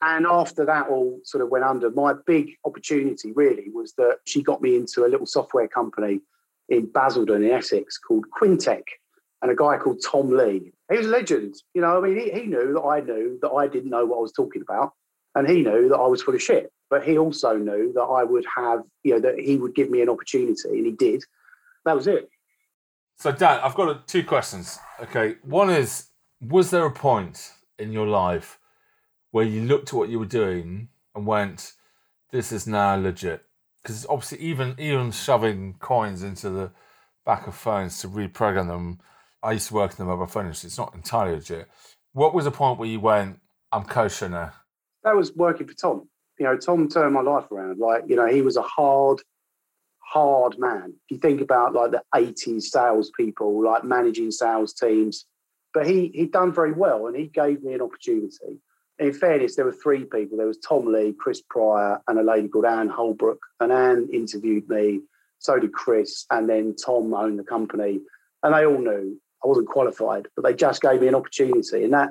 [0.02, 4.44] And after that all sort of went under, my big opportunity really was that she
[4.44, 6.22] got me into a little software company
[6.70, 8.84] in Basildon in Essex called Quintech
[9.42, 10.72] and a guy called Tom Lee.
[10.92, 11.56] He was a legend.
[11.74, 14.18] You know, I mean, he, he knew that I knew that I didn't know what
[14.18, 14.94] I was talking about.
[15.36, 16.72] And he knew that I was full of shit.
[16.90, 20.02] But he also knew that I would have, you know, that he would give me
[20.02, 20.70] an opportunity.
[20.70, 21.24] And he did.
[21.86, 22.30] That was it.
[23.18, 24.80] So, Dan, I've got two questions.
[25.02, 25.36] Okay.
[25.44, 28.60] One is Was there a point in your life
[29.32, 31.74] where you looked at what you were doing and went,
[32.32, 33.44] "This is now legit"?
[33.82, 36.72] Because obviously, even even shoving coins into the
[37.26, 39.00] back of phones to reprogram them,
[39.42, 40.68] I used to work in the mobile phone industry.
[40.68, 41.68] It's not entirely legit.
[42.14, 43.40] What was the point where you went,
[43.72, 44.54] "I'm kosher now"?
[45.04, 46.10] That was working for Tom.
[46.40, 47.80] You know, Tom turned my life around.
[47.80, 49.22] Like, you know, he was a hard,
[50.00, 50.94] hard man.
[51.06, 55.26] If you think about like the 80s salespeople, like managing sales teams,
[55.74, 58.62] but he he'd done very well and he gave me an opportunity.
[59.00, 60.38] In fairness, there were three people.
[60.38, 63.40] There was Tom Lee, Chris Pryor, and a lady called Anne Holbrook.
[63.60, 65.02] And Anne interviewed me.
[65.38, 66.26] So did Chris.
[66.32, 68.00] And then Tom owned the company.
[68.42, 71.84] And they all knew I wasn't qualified, but they just gave me an opportunity.
[71.84, 72.10] And that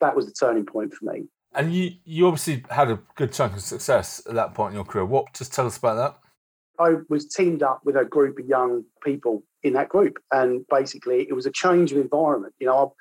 [0.00, 1.24] that was the turning point for me.
[1.54, 4.84] And you you obviously had a good chunk of success at that point in your
[4.84, 5.04] career.
[5.04, 6.18] What just tell us about that?
[6.82, 10.18] I was teamed up with a group of young people in that group.
[10.32, 12.54] And basically, it was a change of environment.
[12.58, 12.94] You know,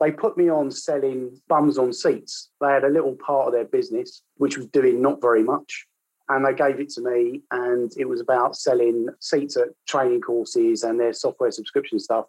[0.00, 2.50] they put me on selling bums on seats.
[2.60, 5.86] They had a little part of their business, which was doing not very much.
[6.30, 10.82] And they gave it to me, and it was about selling seats at training courses
[10.82, 12.26] and their software subscription stuff.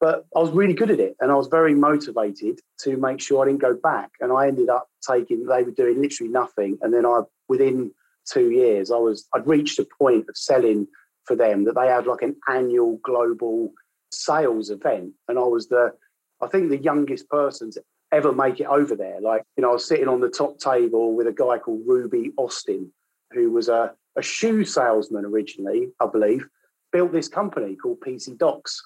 [0.00, 3.42] But I was really good at it, and I was very motivated to make sure
[3.42, 4.10] I didn't go back.
[4.20, 6.78] And I ended up taking, they were doing literally nothing.
[6.80, 7.92] And then I, within
[8.30, 10.86] two years, I was, I'd reached a point of selling
[11.24, 13.72] for them that they had like an annual global
[14.10, 15.12] sales event.
[15.28, 15.92] And I was the,
[16.40, 17.82] I think the youngest person to
[18.12, 19.20] ever make it over there.
[19.20, 22.32] Like, you know, I was sitting on the top table with a guy called Ruby
[22.36, 22.92] Austin,
[23.32, 26.46] who was a, a shoe salesman originally, I believe,
[26.92, 28.82] built this company called PC Docs.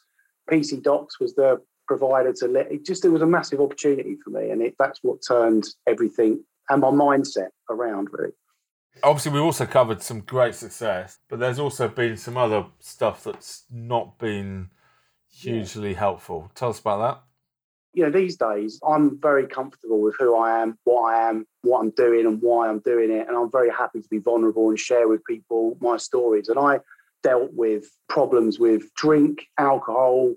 [0.51, 4.31] PC Docs was the provider to let it just, it was a massive opportunity for
[4.31, 4.51] me.
[4.51, 8.33] And it, that's what turned everything and my mindset around really.
[9.03, 13.65] Obviously, we've also covered some great success, but there's also been some other stuff that's
[13.71, 14.71] not been
[15.29, 15.99] hugely yeah.
[15.99, 16.51] helpful.
[16.55, 17.23] Tell us about that.
[17.93, 21.81] You know, these days I'm very comfortable with who I am, what I am, what
[21.81, 23.27] I'm doing, and why I'm doing it.
[23.29, 26.49] And I'm very happy to be vulnerable and share with people my stories.
[26.49, 26.79] And I
[27.25, 30.35] dealt with problems with drink, alcohol,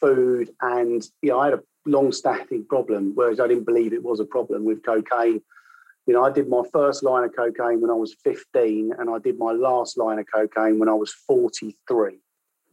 [0.00, 4.20] food, and you know, I had a long-standing problem, whereas I didn't believe it was
[4.20, 5.42] a problem with cocaine
[6.06, 9.18] you know, I did my first line of cocaine when I was 15, and I
[9.18, 12.20] did my last line of cocaine when I was 43.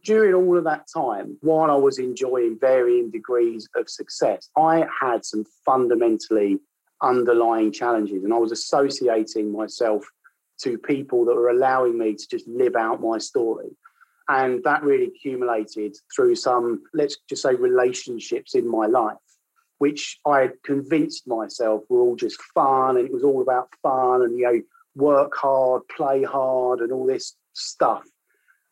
[0.04, 5.24] During all of that time, while I was enjoying varying degrees of success, I had
[5.24, 6.60] some fundamentally
[7.02, 10.04] underlying challenges, and I was associating myself
[10.62, 13.68] to people that were allowing me to just live out my story.
[14.28, 19.16] And that really accumulated through some, let's just say, relationships in my life
[19.78, 24.22] which I had convinced myself were all just fun and it was all about fun
[24.22, 24.60] and, you know,
[24.94, 28.04] work hard, play hard, and all this stuff.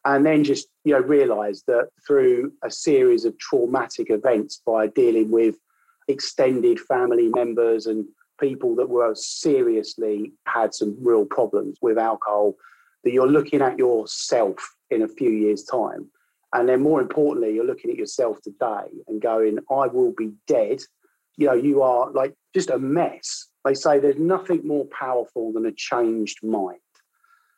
[0.05, 5.31] And then just, you know, realized that through a series of traumatic events by dealing
[5.31, 5.57] with
[6.09, 8.07] extended family members and
[8.43, 12.57] people that were seriously had some real problems with alcohol,
[13.05, 14.59] that you're looking at yourself
[14.91, 16.11] in a few years' time.
[16.53, 20.81] And then more importantly, you're looking at yourself today and going, I will be dead
[21.37, 23.47] you know, you are like just a mess.
[23.65, 26.79] They say there's nothing more powerful than a changed mind.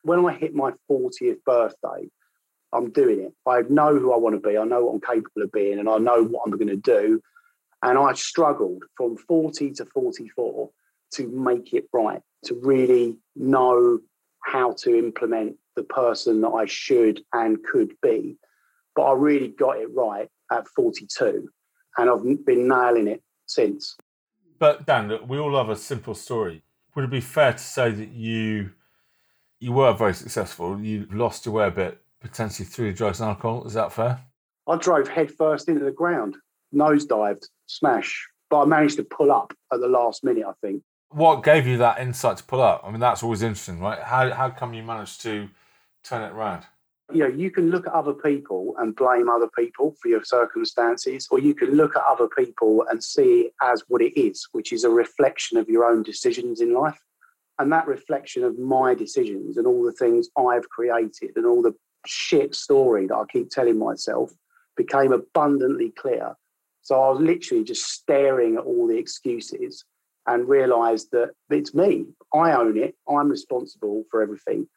[0.02, 2.08] When I hit my 40th birthday,
[2.72, 3.32] I'm doing it.
[3.46, 4.58] I know who I want to be.
[4.58, 7.20] I know what I'm capable of being, and I know what I'm going to do.
[7.84, 10.70] And I struggled from 40 to 44
[11.12, 14.00] to make it right, to really know
[14.42, 18.38] how to implement the person that I should and could be.
[18.96, 21.48] But I really got it right at 42.
[21.98, 23.96] And I've been nailing it since.
[24.58, 26.62] But Dan, we all love a simple story.
[26.94, 28.70] Would it be fair to say that you
[29.60, 30.80] you were very successful?
[30.80, 33.66] You lost your way a bit, potentially through drugs and alcohol.
[33.66, 34.20] Is that fair?
[34.68, 36.36] I drove headfirst into the ground,
[36.74, 40.44] nosedived, smash, but I managed to pull up at the last minute.
[40.46, 40.82] I think.
[41.10, 42.82] What gave you that insight to pull up?
[42.84, 44.00] I mean, that's always interesting, right?
[44.00, 45.48] How how come you managed to
[46.02, 46.64] turn it around?
[47.12, 51.28] you know, you can look at other people and blame other people for your circumstances,
[51.30, 54.72] or you can look at other people and see it as what it is, which
[54.72, 56.98] is a reflection of your own decisions in life.
[57.58, 61.74] And that reflection of my decisions and all the things I've created and all the
[62.06, 64.32] shit story that I keep telling myself
[64.76, 66.34] became abundantly clear.
[66.84, 69.84] So I was literally just staring at all the excuses
[70.26, 72.04] and realized that it's me.
[72.34, 72.94] I own it.
[73.08, 74.68] I'm responsible for everything.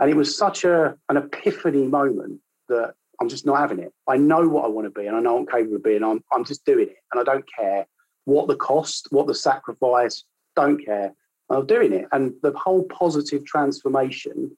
[0.00, 3.92] And it was such a an epiphany moment that I'm just not having it.
[4.08, 6.02] I know what I want to be and I know I'm capable of being.
[6.02, 6.96] I'm, I'm just doing it.
[7.12, 7.86] And I don't care
[8.24, 10.24] what the cost, what the sacrifice,
[10.56, 11.14] don't care.
[11.48, 12.06] I'm doing it.
[12.10, 14.56] And the whole positive transformation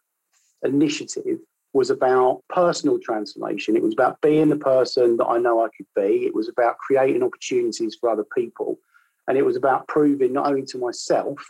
[0.63, 1.39] initiative
[1.75, 3.77] was about personal transformation.
[3.77, 6.25] It was about being the person that I know I could be.
[6.25, 8.79] It was about creating opportunities for other people.
[9.27, 11.45] And it was about proving not only to myself,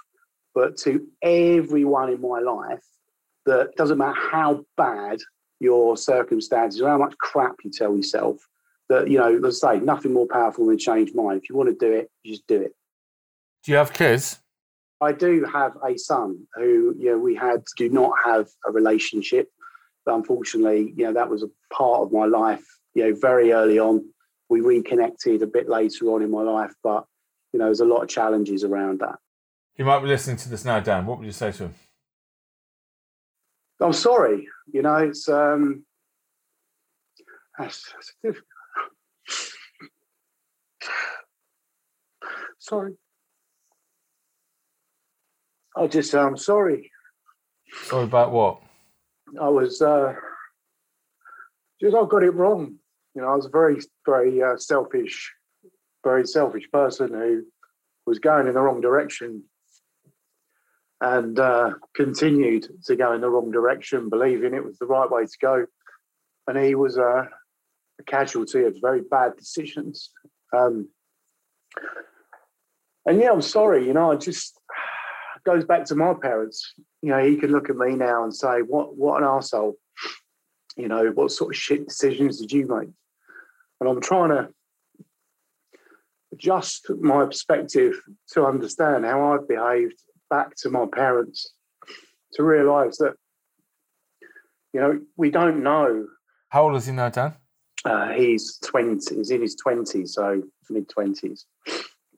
[0.55, 2.83] but to everyone in my life
[3.45, 5.18] that doesn't matter how bad
[5.61, 8.39] your circumstances or how much crap you tell yourself,
[8.89, 11.41] that, you know, let's say nothing more powerful than change mind.
[11.43, 12.75] If you want to do it, you just do it.
[13.64, 14.41] Do you have kids?
[15.01, 19.51] I do have a son who, you know, we had do not have a relationship.
[20.05, 23.79] But unfortunately, you know, that was a part of my life, you know, very early
[23.79, 24.05] on.
[24.49, 27.05] We reconnected a bit later on in my life, but,
[27.53, 29.17] you know, there's a lot of challenges around that.
[29.75, 31.07] He might be listening to this now, Dan.
[31.07, 31.75] What would you say to him?
[33.81, 34.47] I'm sorry.
[34.73, 35.85] You know, it's um,
[37.59, 37.93] that's,
[38.23, 38.39] that's
[42.59, 42.95] sorry.
[45.77, 46.91] I just I'm um, sorry.
[47.85, 48.61] Sorry about what?
[49.41, 50.14] I was uh,
[51.80, 52.76] just I got it wrong.
[53.14, 55.32] You know, I was a very very uh, selfish,
[56.03, 57.45] very selfish person who
[58.07, 59.45] was going in the wrong direction
[61.01, 65.24] and uh, continued to go in the wrong direction, believing it was the right way
[65.24, 65.66] to go.
[66.47, 67.24] And he was uh,
[68.01, 70.11] a casualty of very bad decisions.
[70.57, 70.89] Um,
[73.07, 73.87] and yeah, I'm sorry.
[73.87, 74.59] You know, I just
[75.45, 76.75] goes back to my parents.
[77.03, 78.97] You know, he can look at me now and say, "What?
[78.97, 79.77] What an asshole."
[80.77, 82.91] You know, what sort of shit decisions did you make?
[83.81, 84.49] And I'm trying to
[86.33, 88.01] adjust my perspective
[88.33, 91.53] to understand how I've behaved back to my parents
[92.33, 93.15] to realise that
[94.73, 96.07] you know we don't know.
[96.49, 97.35] How old is he now, Dan?
[97.85, 99.17] Uh, he's twenty.
[99.17, 101.47] He's in his twenties, so mid twenties.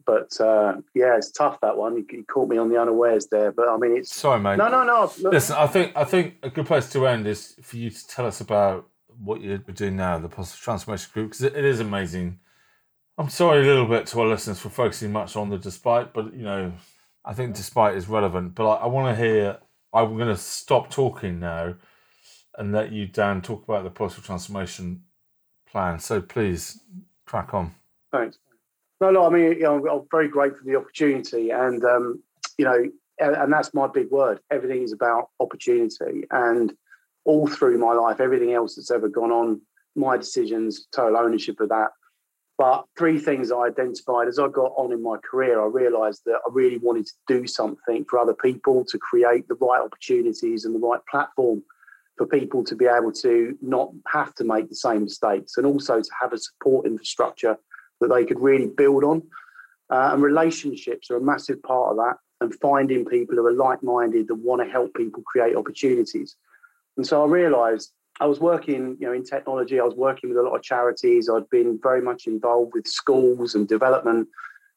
[0.07, 1.97] But uh, yeah, it's tough that one.
[1.97, 3.51] You, caught me on the unawares there.
[3.51, 4.57] But I mean, it's sorry, mate.
[4.57, 5.13] No, no, no.
[5.21, 5.33] Look.
[5.33, 8.25] Listen, I think I think a good place to end is for you to tell
[8.25, 8.89] us about
[9.19, 12.39] what you're doing now, the Positive Transformation Group, because it, it is amazing.
[13.19, 16.35] I'm sorry a little bit to our listeners for focusing much on the despite, but
[16.35, 16.73] you know,
[17.25, 18.55] I think despite is relevant.
[18.55, 19.59] But I, I want to hear.
[19.93, 21.75] I'm going to stop talking now
[22.59, 25.03] and let you, Dan, talk about the positive transformation
[25.71, 25.99] plan.
[25.99, 26.81] So please
[27.25, 27.75] crack on.
[28.13, 28.39] Thanks.
[29.01, 29.27] No, no.
[29.27, 32.23] I mean, you know, I'm very grateful for the opportunity, and um,
[32.59, 32.85] you know,
[33.19, 34.41] and that's my big word.
[34.51, 36.73] Everything is about opportunity, and
[37.25, 39.61] all through my life, everything else that's ever gone on,
[39.97, 41.89] my decisions, total ownership of that.
[42.59, 46.41] But three things I identified as I got on in my career, I realized that
[46.47, 50.75] I really wanted to do something for other people to create the right opportunities and
[50.75, 51.63] the right platform
[52.17, 56.01] for people to be able to not have to make the same mistakes and also
[56.01, 57.59] to have a support infrastructure
[58.01, 59.23] that they could really build on.
[59.91, 63.83] Uh, and relationships are a massive part of that, and finding people who are like
[63.83, 66.37] minded that want to help people create opportunities.
[66.97, 69.79] And so I realized I was working, you know, in technology.
[69.79, 71.29] I was working with a lot of charities.
[71.29, 74.29] I'd been very much involved with schools and development,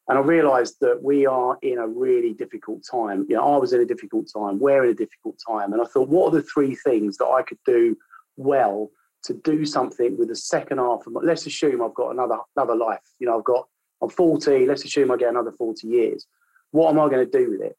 [0.08, 3.26] and I realised that we are in a really difficult time.
[3.30, 4.60] You know, I was in a difficult time.
[4.60, 7.42] We're in a difficult time, and I thought, what are the three things that I
[7.42, 7.98] could do
[8.38, 8.92] well
[9.24, 12.76] to do something with the second half of my, let's assume I've got another another
[12.76, 13.02] life.
[13.20, 13.68] You know, I've got
[14.02, 16.26] I'm 40, let's assume I get another 40 years.
[16.72, 17.76] What am I going to do with it?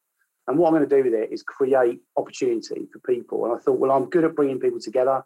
[0.47, 3.45] And what I'm going to do with it is create opportunity for people.
[3.45, 5.23] And I thought, well, I'm good at bringing people together.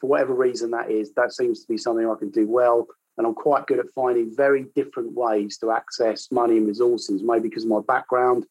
[0.00, 2.86] For whatever reason that is, that seems to be something I can do well.
[3.16, 7.48] And I'm quite good at finding very different ways to access money and resources, maybe
[7.48, 8.46] because of my background.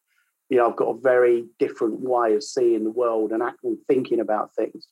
[0.49, 4.19] You know, I've got a very different way of seeing the world and acting, thinking
[4.19, 4.87] about things.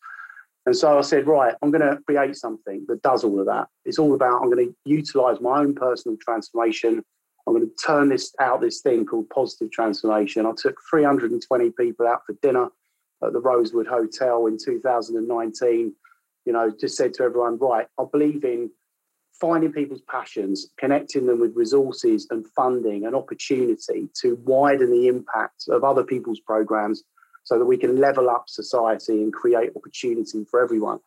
[0.66, 3.68] And so I said, right, I'm going to create something that does all of that.
[3.86, 7.04] It's all about I'm going to utilize my own personal transformation.
[7.48, 10.48] I'm going to turn this out this thing called positive transformation.
[10.48, 12.70] I took 320 people out for dinner
[13.24, 15.94] at the Rosewood Hotel in 2019.
[16.46, 18.72] You know, just said to everyone, right, I believe in
[19.40, 25.66] finding people's passions, connecting them with resources and funding and opportunity to widen the impact
[25.70, 27.04] of other people's programs
[27.46, 31.00] so that we can level up society and create opportunity for everyone.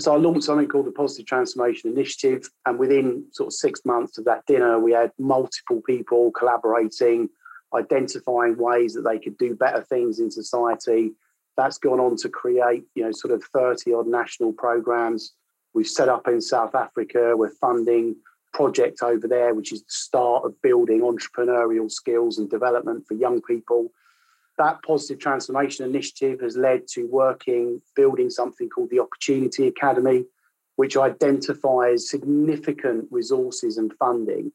[0.00, 2.50] So I launched something called the Positive Transformation Initiative.
[2.66, 7.28] And within sort of six months of that dinner, we had multiple people collaborating,
[7.74, 11.12] identifying ways that they could do better things in society.
[11.56, 15.34] That's gone on to create, you know, sort of 30 odd national programs.
[15.74, 18.16] We've set up in South Africa, we're funding
[18.52, 23.40] project over there, which is the start of building entrepreneurial skills and development for young
[23.40, 23.90] people
[24.58, 30.24] that positive transformation initiative has led to working, building something called the Opportunity Academy,
[30.76, 34.52] which identifies significant resources and funding.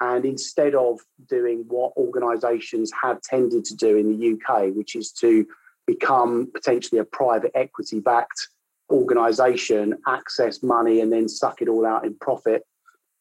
[0.00, 5.12] And instead of doing what organisations have tended to do in the UK, which is
[5.12, 5.46] to
[5.86, 8.48] become potentially a private equity backed
[8.90, 12.64] organisation, access money, and then suck it all out in profit,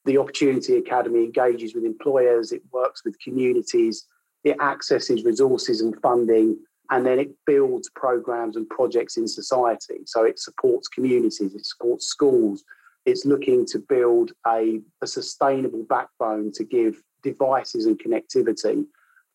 [0.05, 4.05] the Opportunity Academy engages with employers, it works with communities
[4.43, 6.57] it accesses resources and funding,
[6.91, 9.99] and then it builds programs and projects in society.
[10.05, 12.63] So it supports communities, it supports schools.
[13.05, 18.85] It's looking to build a, a sustainable backbone to give devices and connectivity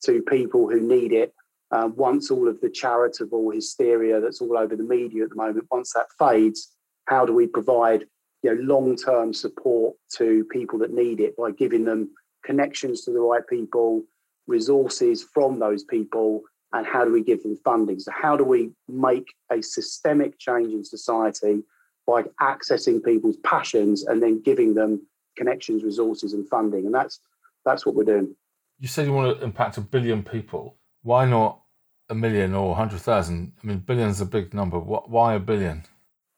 [0.05, 1.35] to people who need it.
[1.71, 5.67] Um, once all of the charitable hysteria that's all over the media at the moment,
[5.71, 6.73] once that fades,
[7.07, 8.05] how do we provide
[8.43, 12.11] you know, long-term support to people that need it by giving them
[12.45, 14.05] connections to the right people,
[14.47, 16.43] resources from those people,
[16.73, 17.99] and how do we give them funding?
[17.99, 21.63] So, how do we make a systemic change in society
[22.07, 26.87] by accessing people's passions and then giving them connections, resources, and funding?
[26.87, 27.21] And that's
[27.65, 28.35] that's what we're doing.
[28.79, 30.77] You said you want to impact a billion people.
[31.03, 31.61] Why not
[32.09, 33.53] a million or hundred thousand?
[33.63, 34.79] I mean, billion's a big number.
[34.79, 35.85] Why a billion?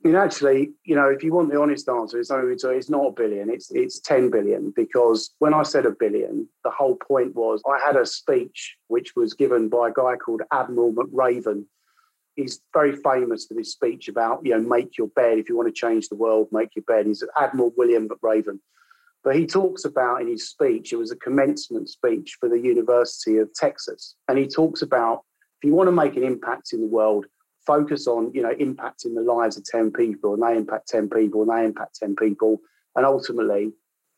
[0.06, 3.10] Mean, actually, you know, if you want the honest answer, it's only it's not a
[3.10, 4.72] billion, it's it's 10 billion.
[4.76, 9.16] Because when I said a billion, the whole point was I had a speech which
[9.16, 11.64] was given by a guy called Admiral McRaven.
[12.36, 15.38] He's very famous for this speech about, you know, make your bed.
[15.38, 17.06] If you want to change the world, make your bed.
[17.06, 18.60] He's Admiral William McRaven.
[19.24, 23.38] But he talks about in his speech, it was a commencement speech for the University
[23.38, 24.14] of Texas.
[24.28, 25.24] And he talks about
[25.60, 27.26] if you want to make an impact in the world,
[27.66, 31.42] focus on you know impacting the lives of 10 people and they impact 10 people
[31.42, 32.60] and they impact 10 people.
[32.94, 33.72] And ultimately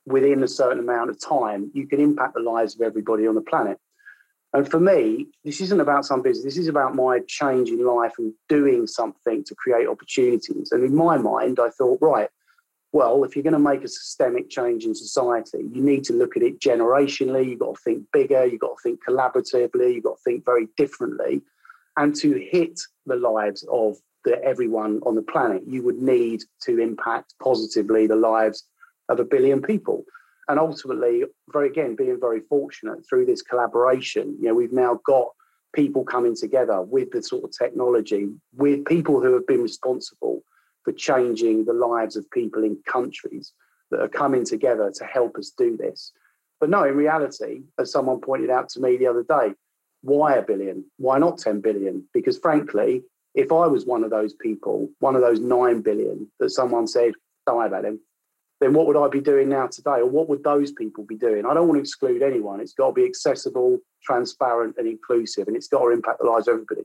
[0.06, 3.40] within a certain amount of time you can impact the lives of everybody on the
[3.40, 3.78] planet.
[4.52, 6.44] And for me this isn't about some business.
[6.44, 10.70] This is about my change in life and doing something to create opportunities.
[10.72, 12.28] And in my mind i thought right
[12.92, 16.36] well if you're going to make a systemic change in society you need to look
[16.36, 17.48] at it generationally.
[17.48, 18.46] You've got to think bigger.
[18.46, 19.94] You've got to think collaboratively.
[19.94, 21.42] You've got to think very differently
[21.98, 26.78] and to hit the lives of the, everyone on the planet, you would need to
[26.78, 28.64] impact positively the lives
[29.08, 30.04] of a billion people.
[30.48, 35.28] And ultimately, very again, being very fortunate through this collaboration, you know, we've now got
[35.74, 40.42] people coming together with the sort of technology, with people who have been responsible
[40.84, 43.52] for changing the lives of people in countries
[43.90, 46.12] that are coming together to help us do this.
[46.60, 49.54] But no, in reality, as someone pointed out to me the other day,
[50.02, 50.84] why a billion?
[50.96, 52.04] Why not 10 billion?
[52.14, 53.02] Because frankly,
[53.34, 57.12] if I was one of those people, one of those 9 billion that someone said,
[57.46, 58.00] don't worry about him,
[58.60, 60.00] then what would I be doing now today?
[60.00, 61.46] Or what would those people be doing?
[61.46, 62.60] I don't want to exclude anyone.
[62.60, 66.48] It's got to be accessible, transparent, and inclusive, and it's got to impact the lives
[66.48, 66.82] of everybody.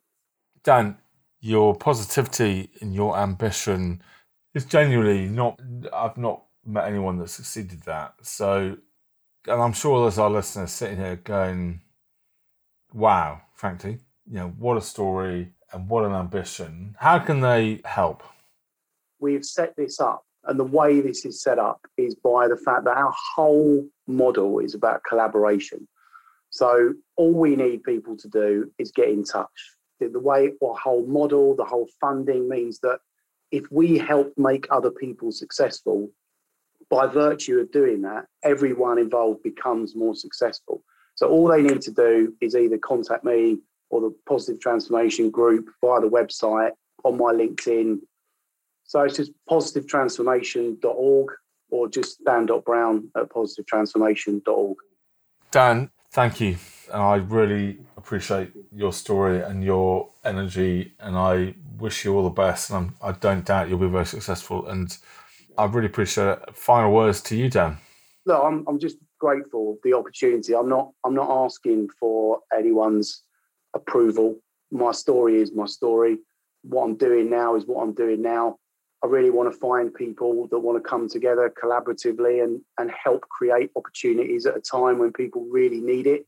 [0.64, 0.98] Dan,
[1.40, 4.02] your positivity and your ambition
[4.54, 5.60] is genuinely not,
[5.92, 8.14] I've not met anyone that succeeded that.
[8.22, 8.78] So,
[9.48, 11.82] and I'm sure there's our listeners sitting here going,
[12.94, 14.00] wow, frankly.
[14.30, 16.96] You know, what a story and what an ambition.
[17.00, 18.24] How can they help?
[19.20, 22.86] We've set this up, and the way this is set up is by the fact
[22.86, 25.88] that our whole model is about collaboration.
[26.50, 29.50] So all we need people to do is get in touch.
[30.00, 33.00] The way our whole model, the whole funding means that
[33.52, 36.12] if we help make other people successful,
[36.90, 40.84] by virtue of doing that, everyone involved becomes more successful.
[41.16, 43.60] So all they need to do is either contact me
[43.90, 46.72] or the Positive Transformation Group via the website
[47.04, 48.00] on my LinkedIn.
[48.84, 51.28] So it's just positivetransformation.org
[51.70, 54.78] or just dan.brown at positivetransformation.org.
[55.52, 56.58] Dan, thank you.
[56.92, 60.94] And I really appreciate your story and your energy.
[61.00, 62.70] And I wish you all the best.
[62.70, 64.68] And I'm, I do not doubt you'll be very successful.
[64.68, 64.96] And
[65.58, 66.56] I really appreciate it.
[66.56, 67.78] Final words to you, Dan.
[68.26, 70.54] No, I'm, I'm just grateful the opportunity.
[70.54, 73.24] I'm not I'm not asking for anyone's
[73.74, 74.36] approval.
[74.70, 76.18] My story is my story.
[76.64, 78.58] What I'm doing now is what I'm doing now.
[79.04, 83.22] I really want to find people that want to come together collaboratively and, and help
[83.38, 86.26] create opportunities at a time when people really need it.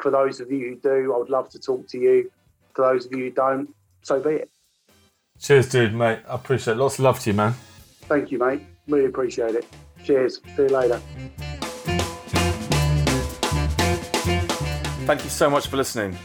[0.00, 2.30] For those of you who do, I would love to talk to you.
[2.74, 3.68] For those of you who don't,
[4.02, 4.50] so be it.
[5.40, 6.20] Cheers, dude, mate.
[6.28, 6.80] I appreciate it.
[6.80, 7.54] Lots of love to you, man.
[8.12, 8.62] Thank you, mate.
[8.86, 9.66] Really appreciate it.
[10.04, 10.40] Cheers.
[10.56, 11.00] See you later.
[15.08, 16.18] Thank you so much for listening.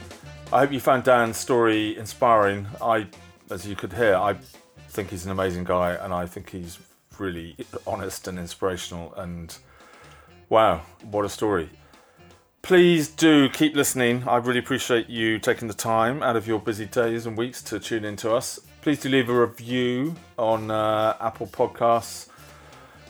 [0.51, 2.67] I hope you found Dan's story inspiring.
[2.81, 3.07] I,
[3.49, 4.35] as you could hear, I
[4.89, 6.79] think he's an amazing guy, and I think he's
[7.17, 7.55] really
[7.87, 9.13] honest and inspirational.
[9.13, 9.55] And
[10.49, 11.69] wow, what a story!
[12.61, 14.27] Please do keep listening.
[14.27, 17.79] I really appreciate you taking the time out of your busy days and weeks to
[17.79, 18.59] tune in to us.
[18.81, 22.27] Please do leave a review on uh, Apple Podcasts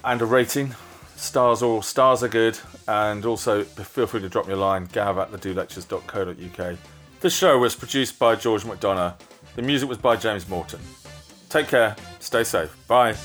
[0.04, 0.76] and a rating
[1.16, 2.58] stars all, stars are good.
[2.88, 6.78] And also feel free to drop me a line, gav at thedolectures.co.uk.
[7.20, 9.16] The show was produced by George McDonough.
[9.56, 10.80] The music was by James Morton.
[11.50, 12.76] Take care, stay safe.
[12.88, 13.16] Bye.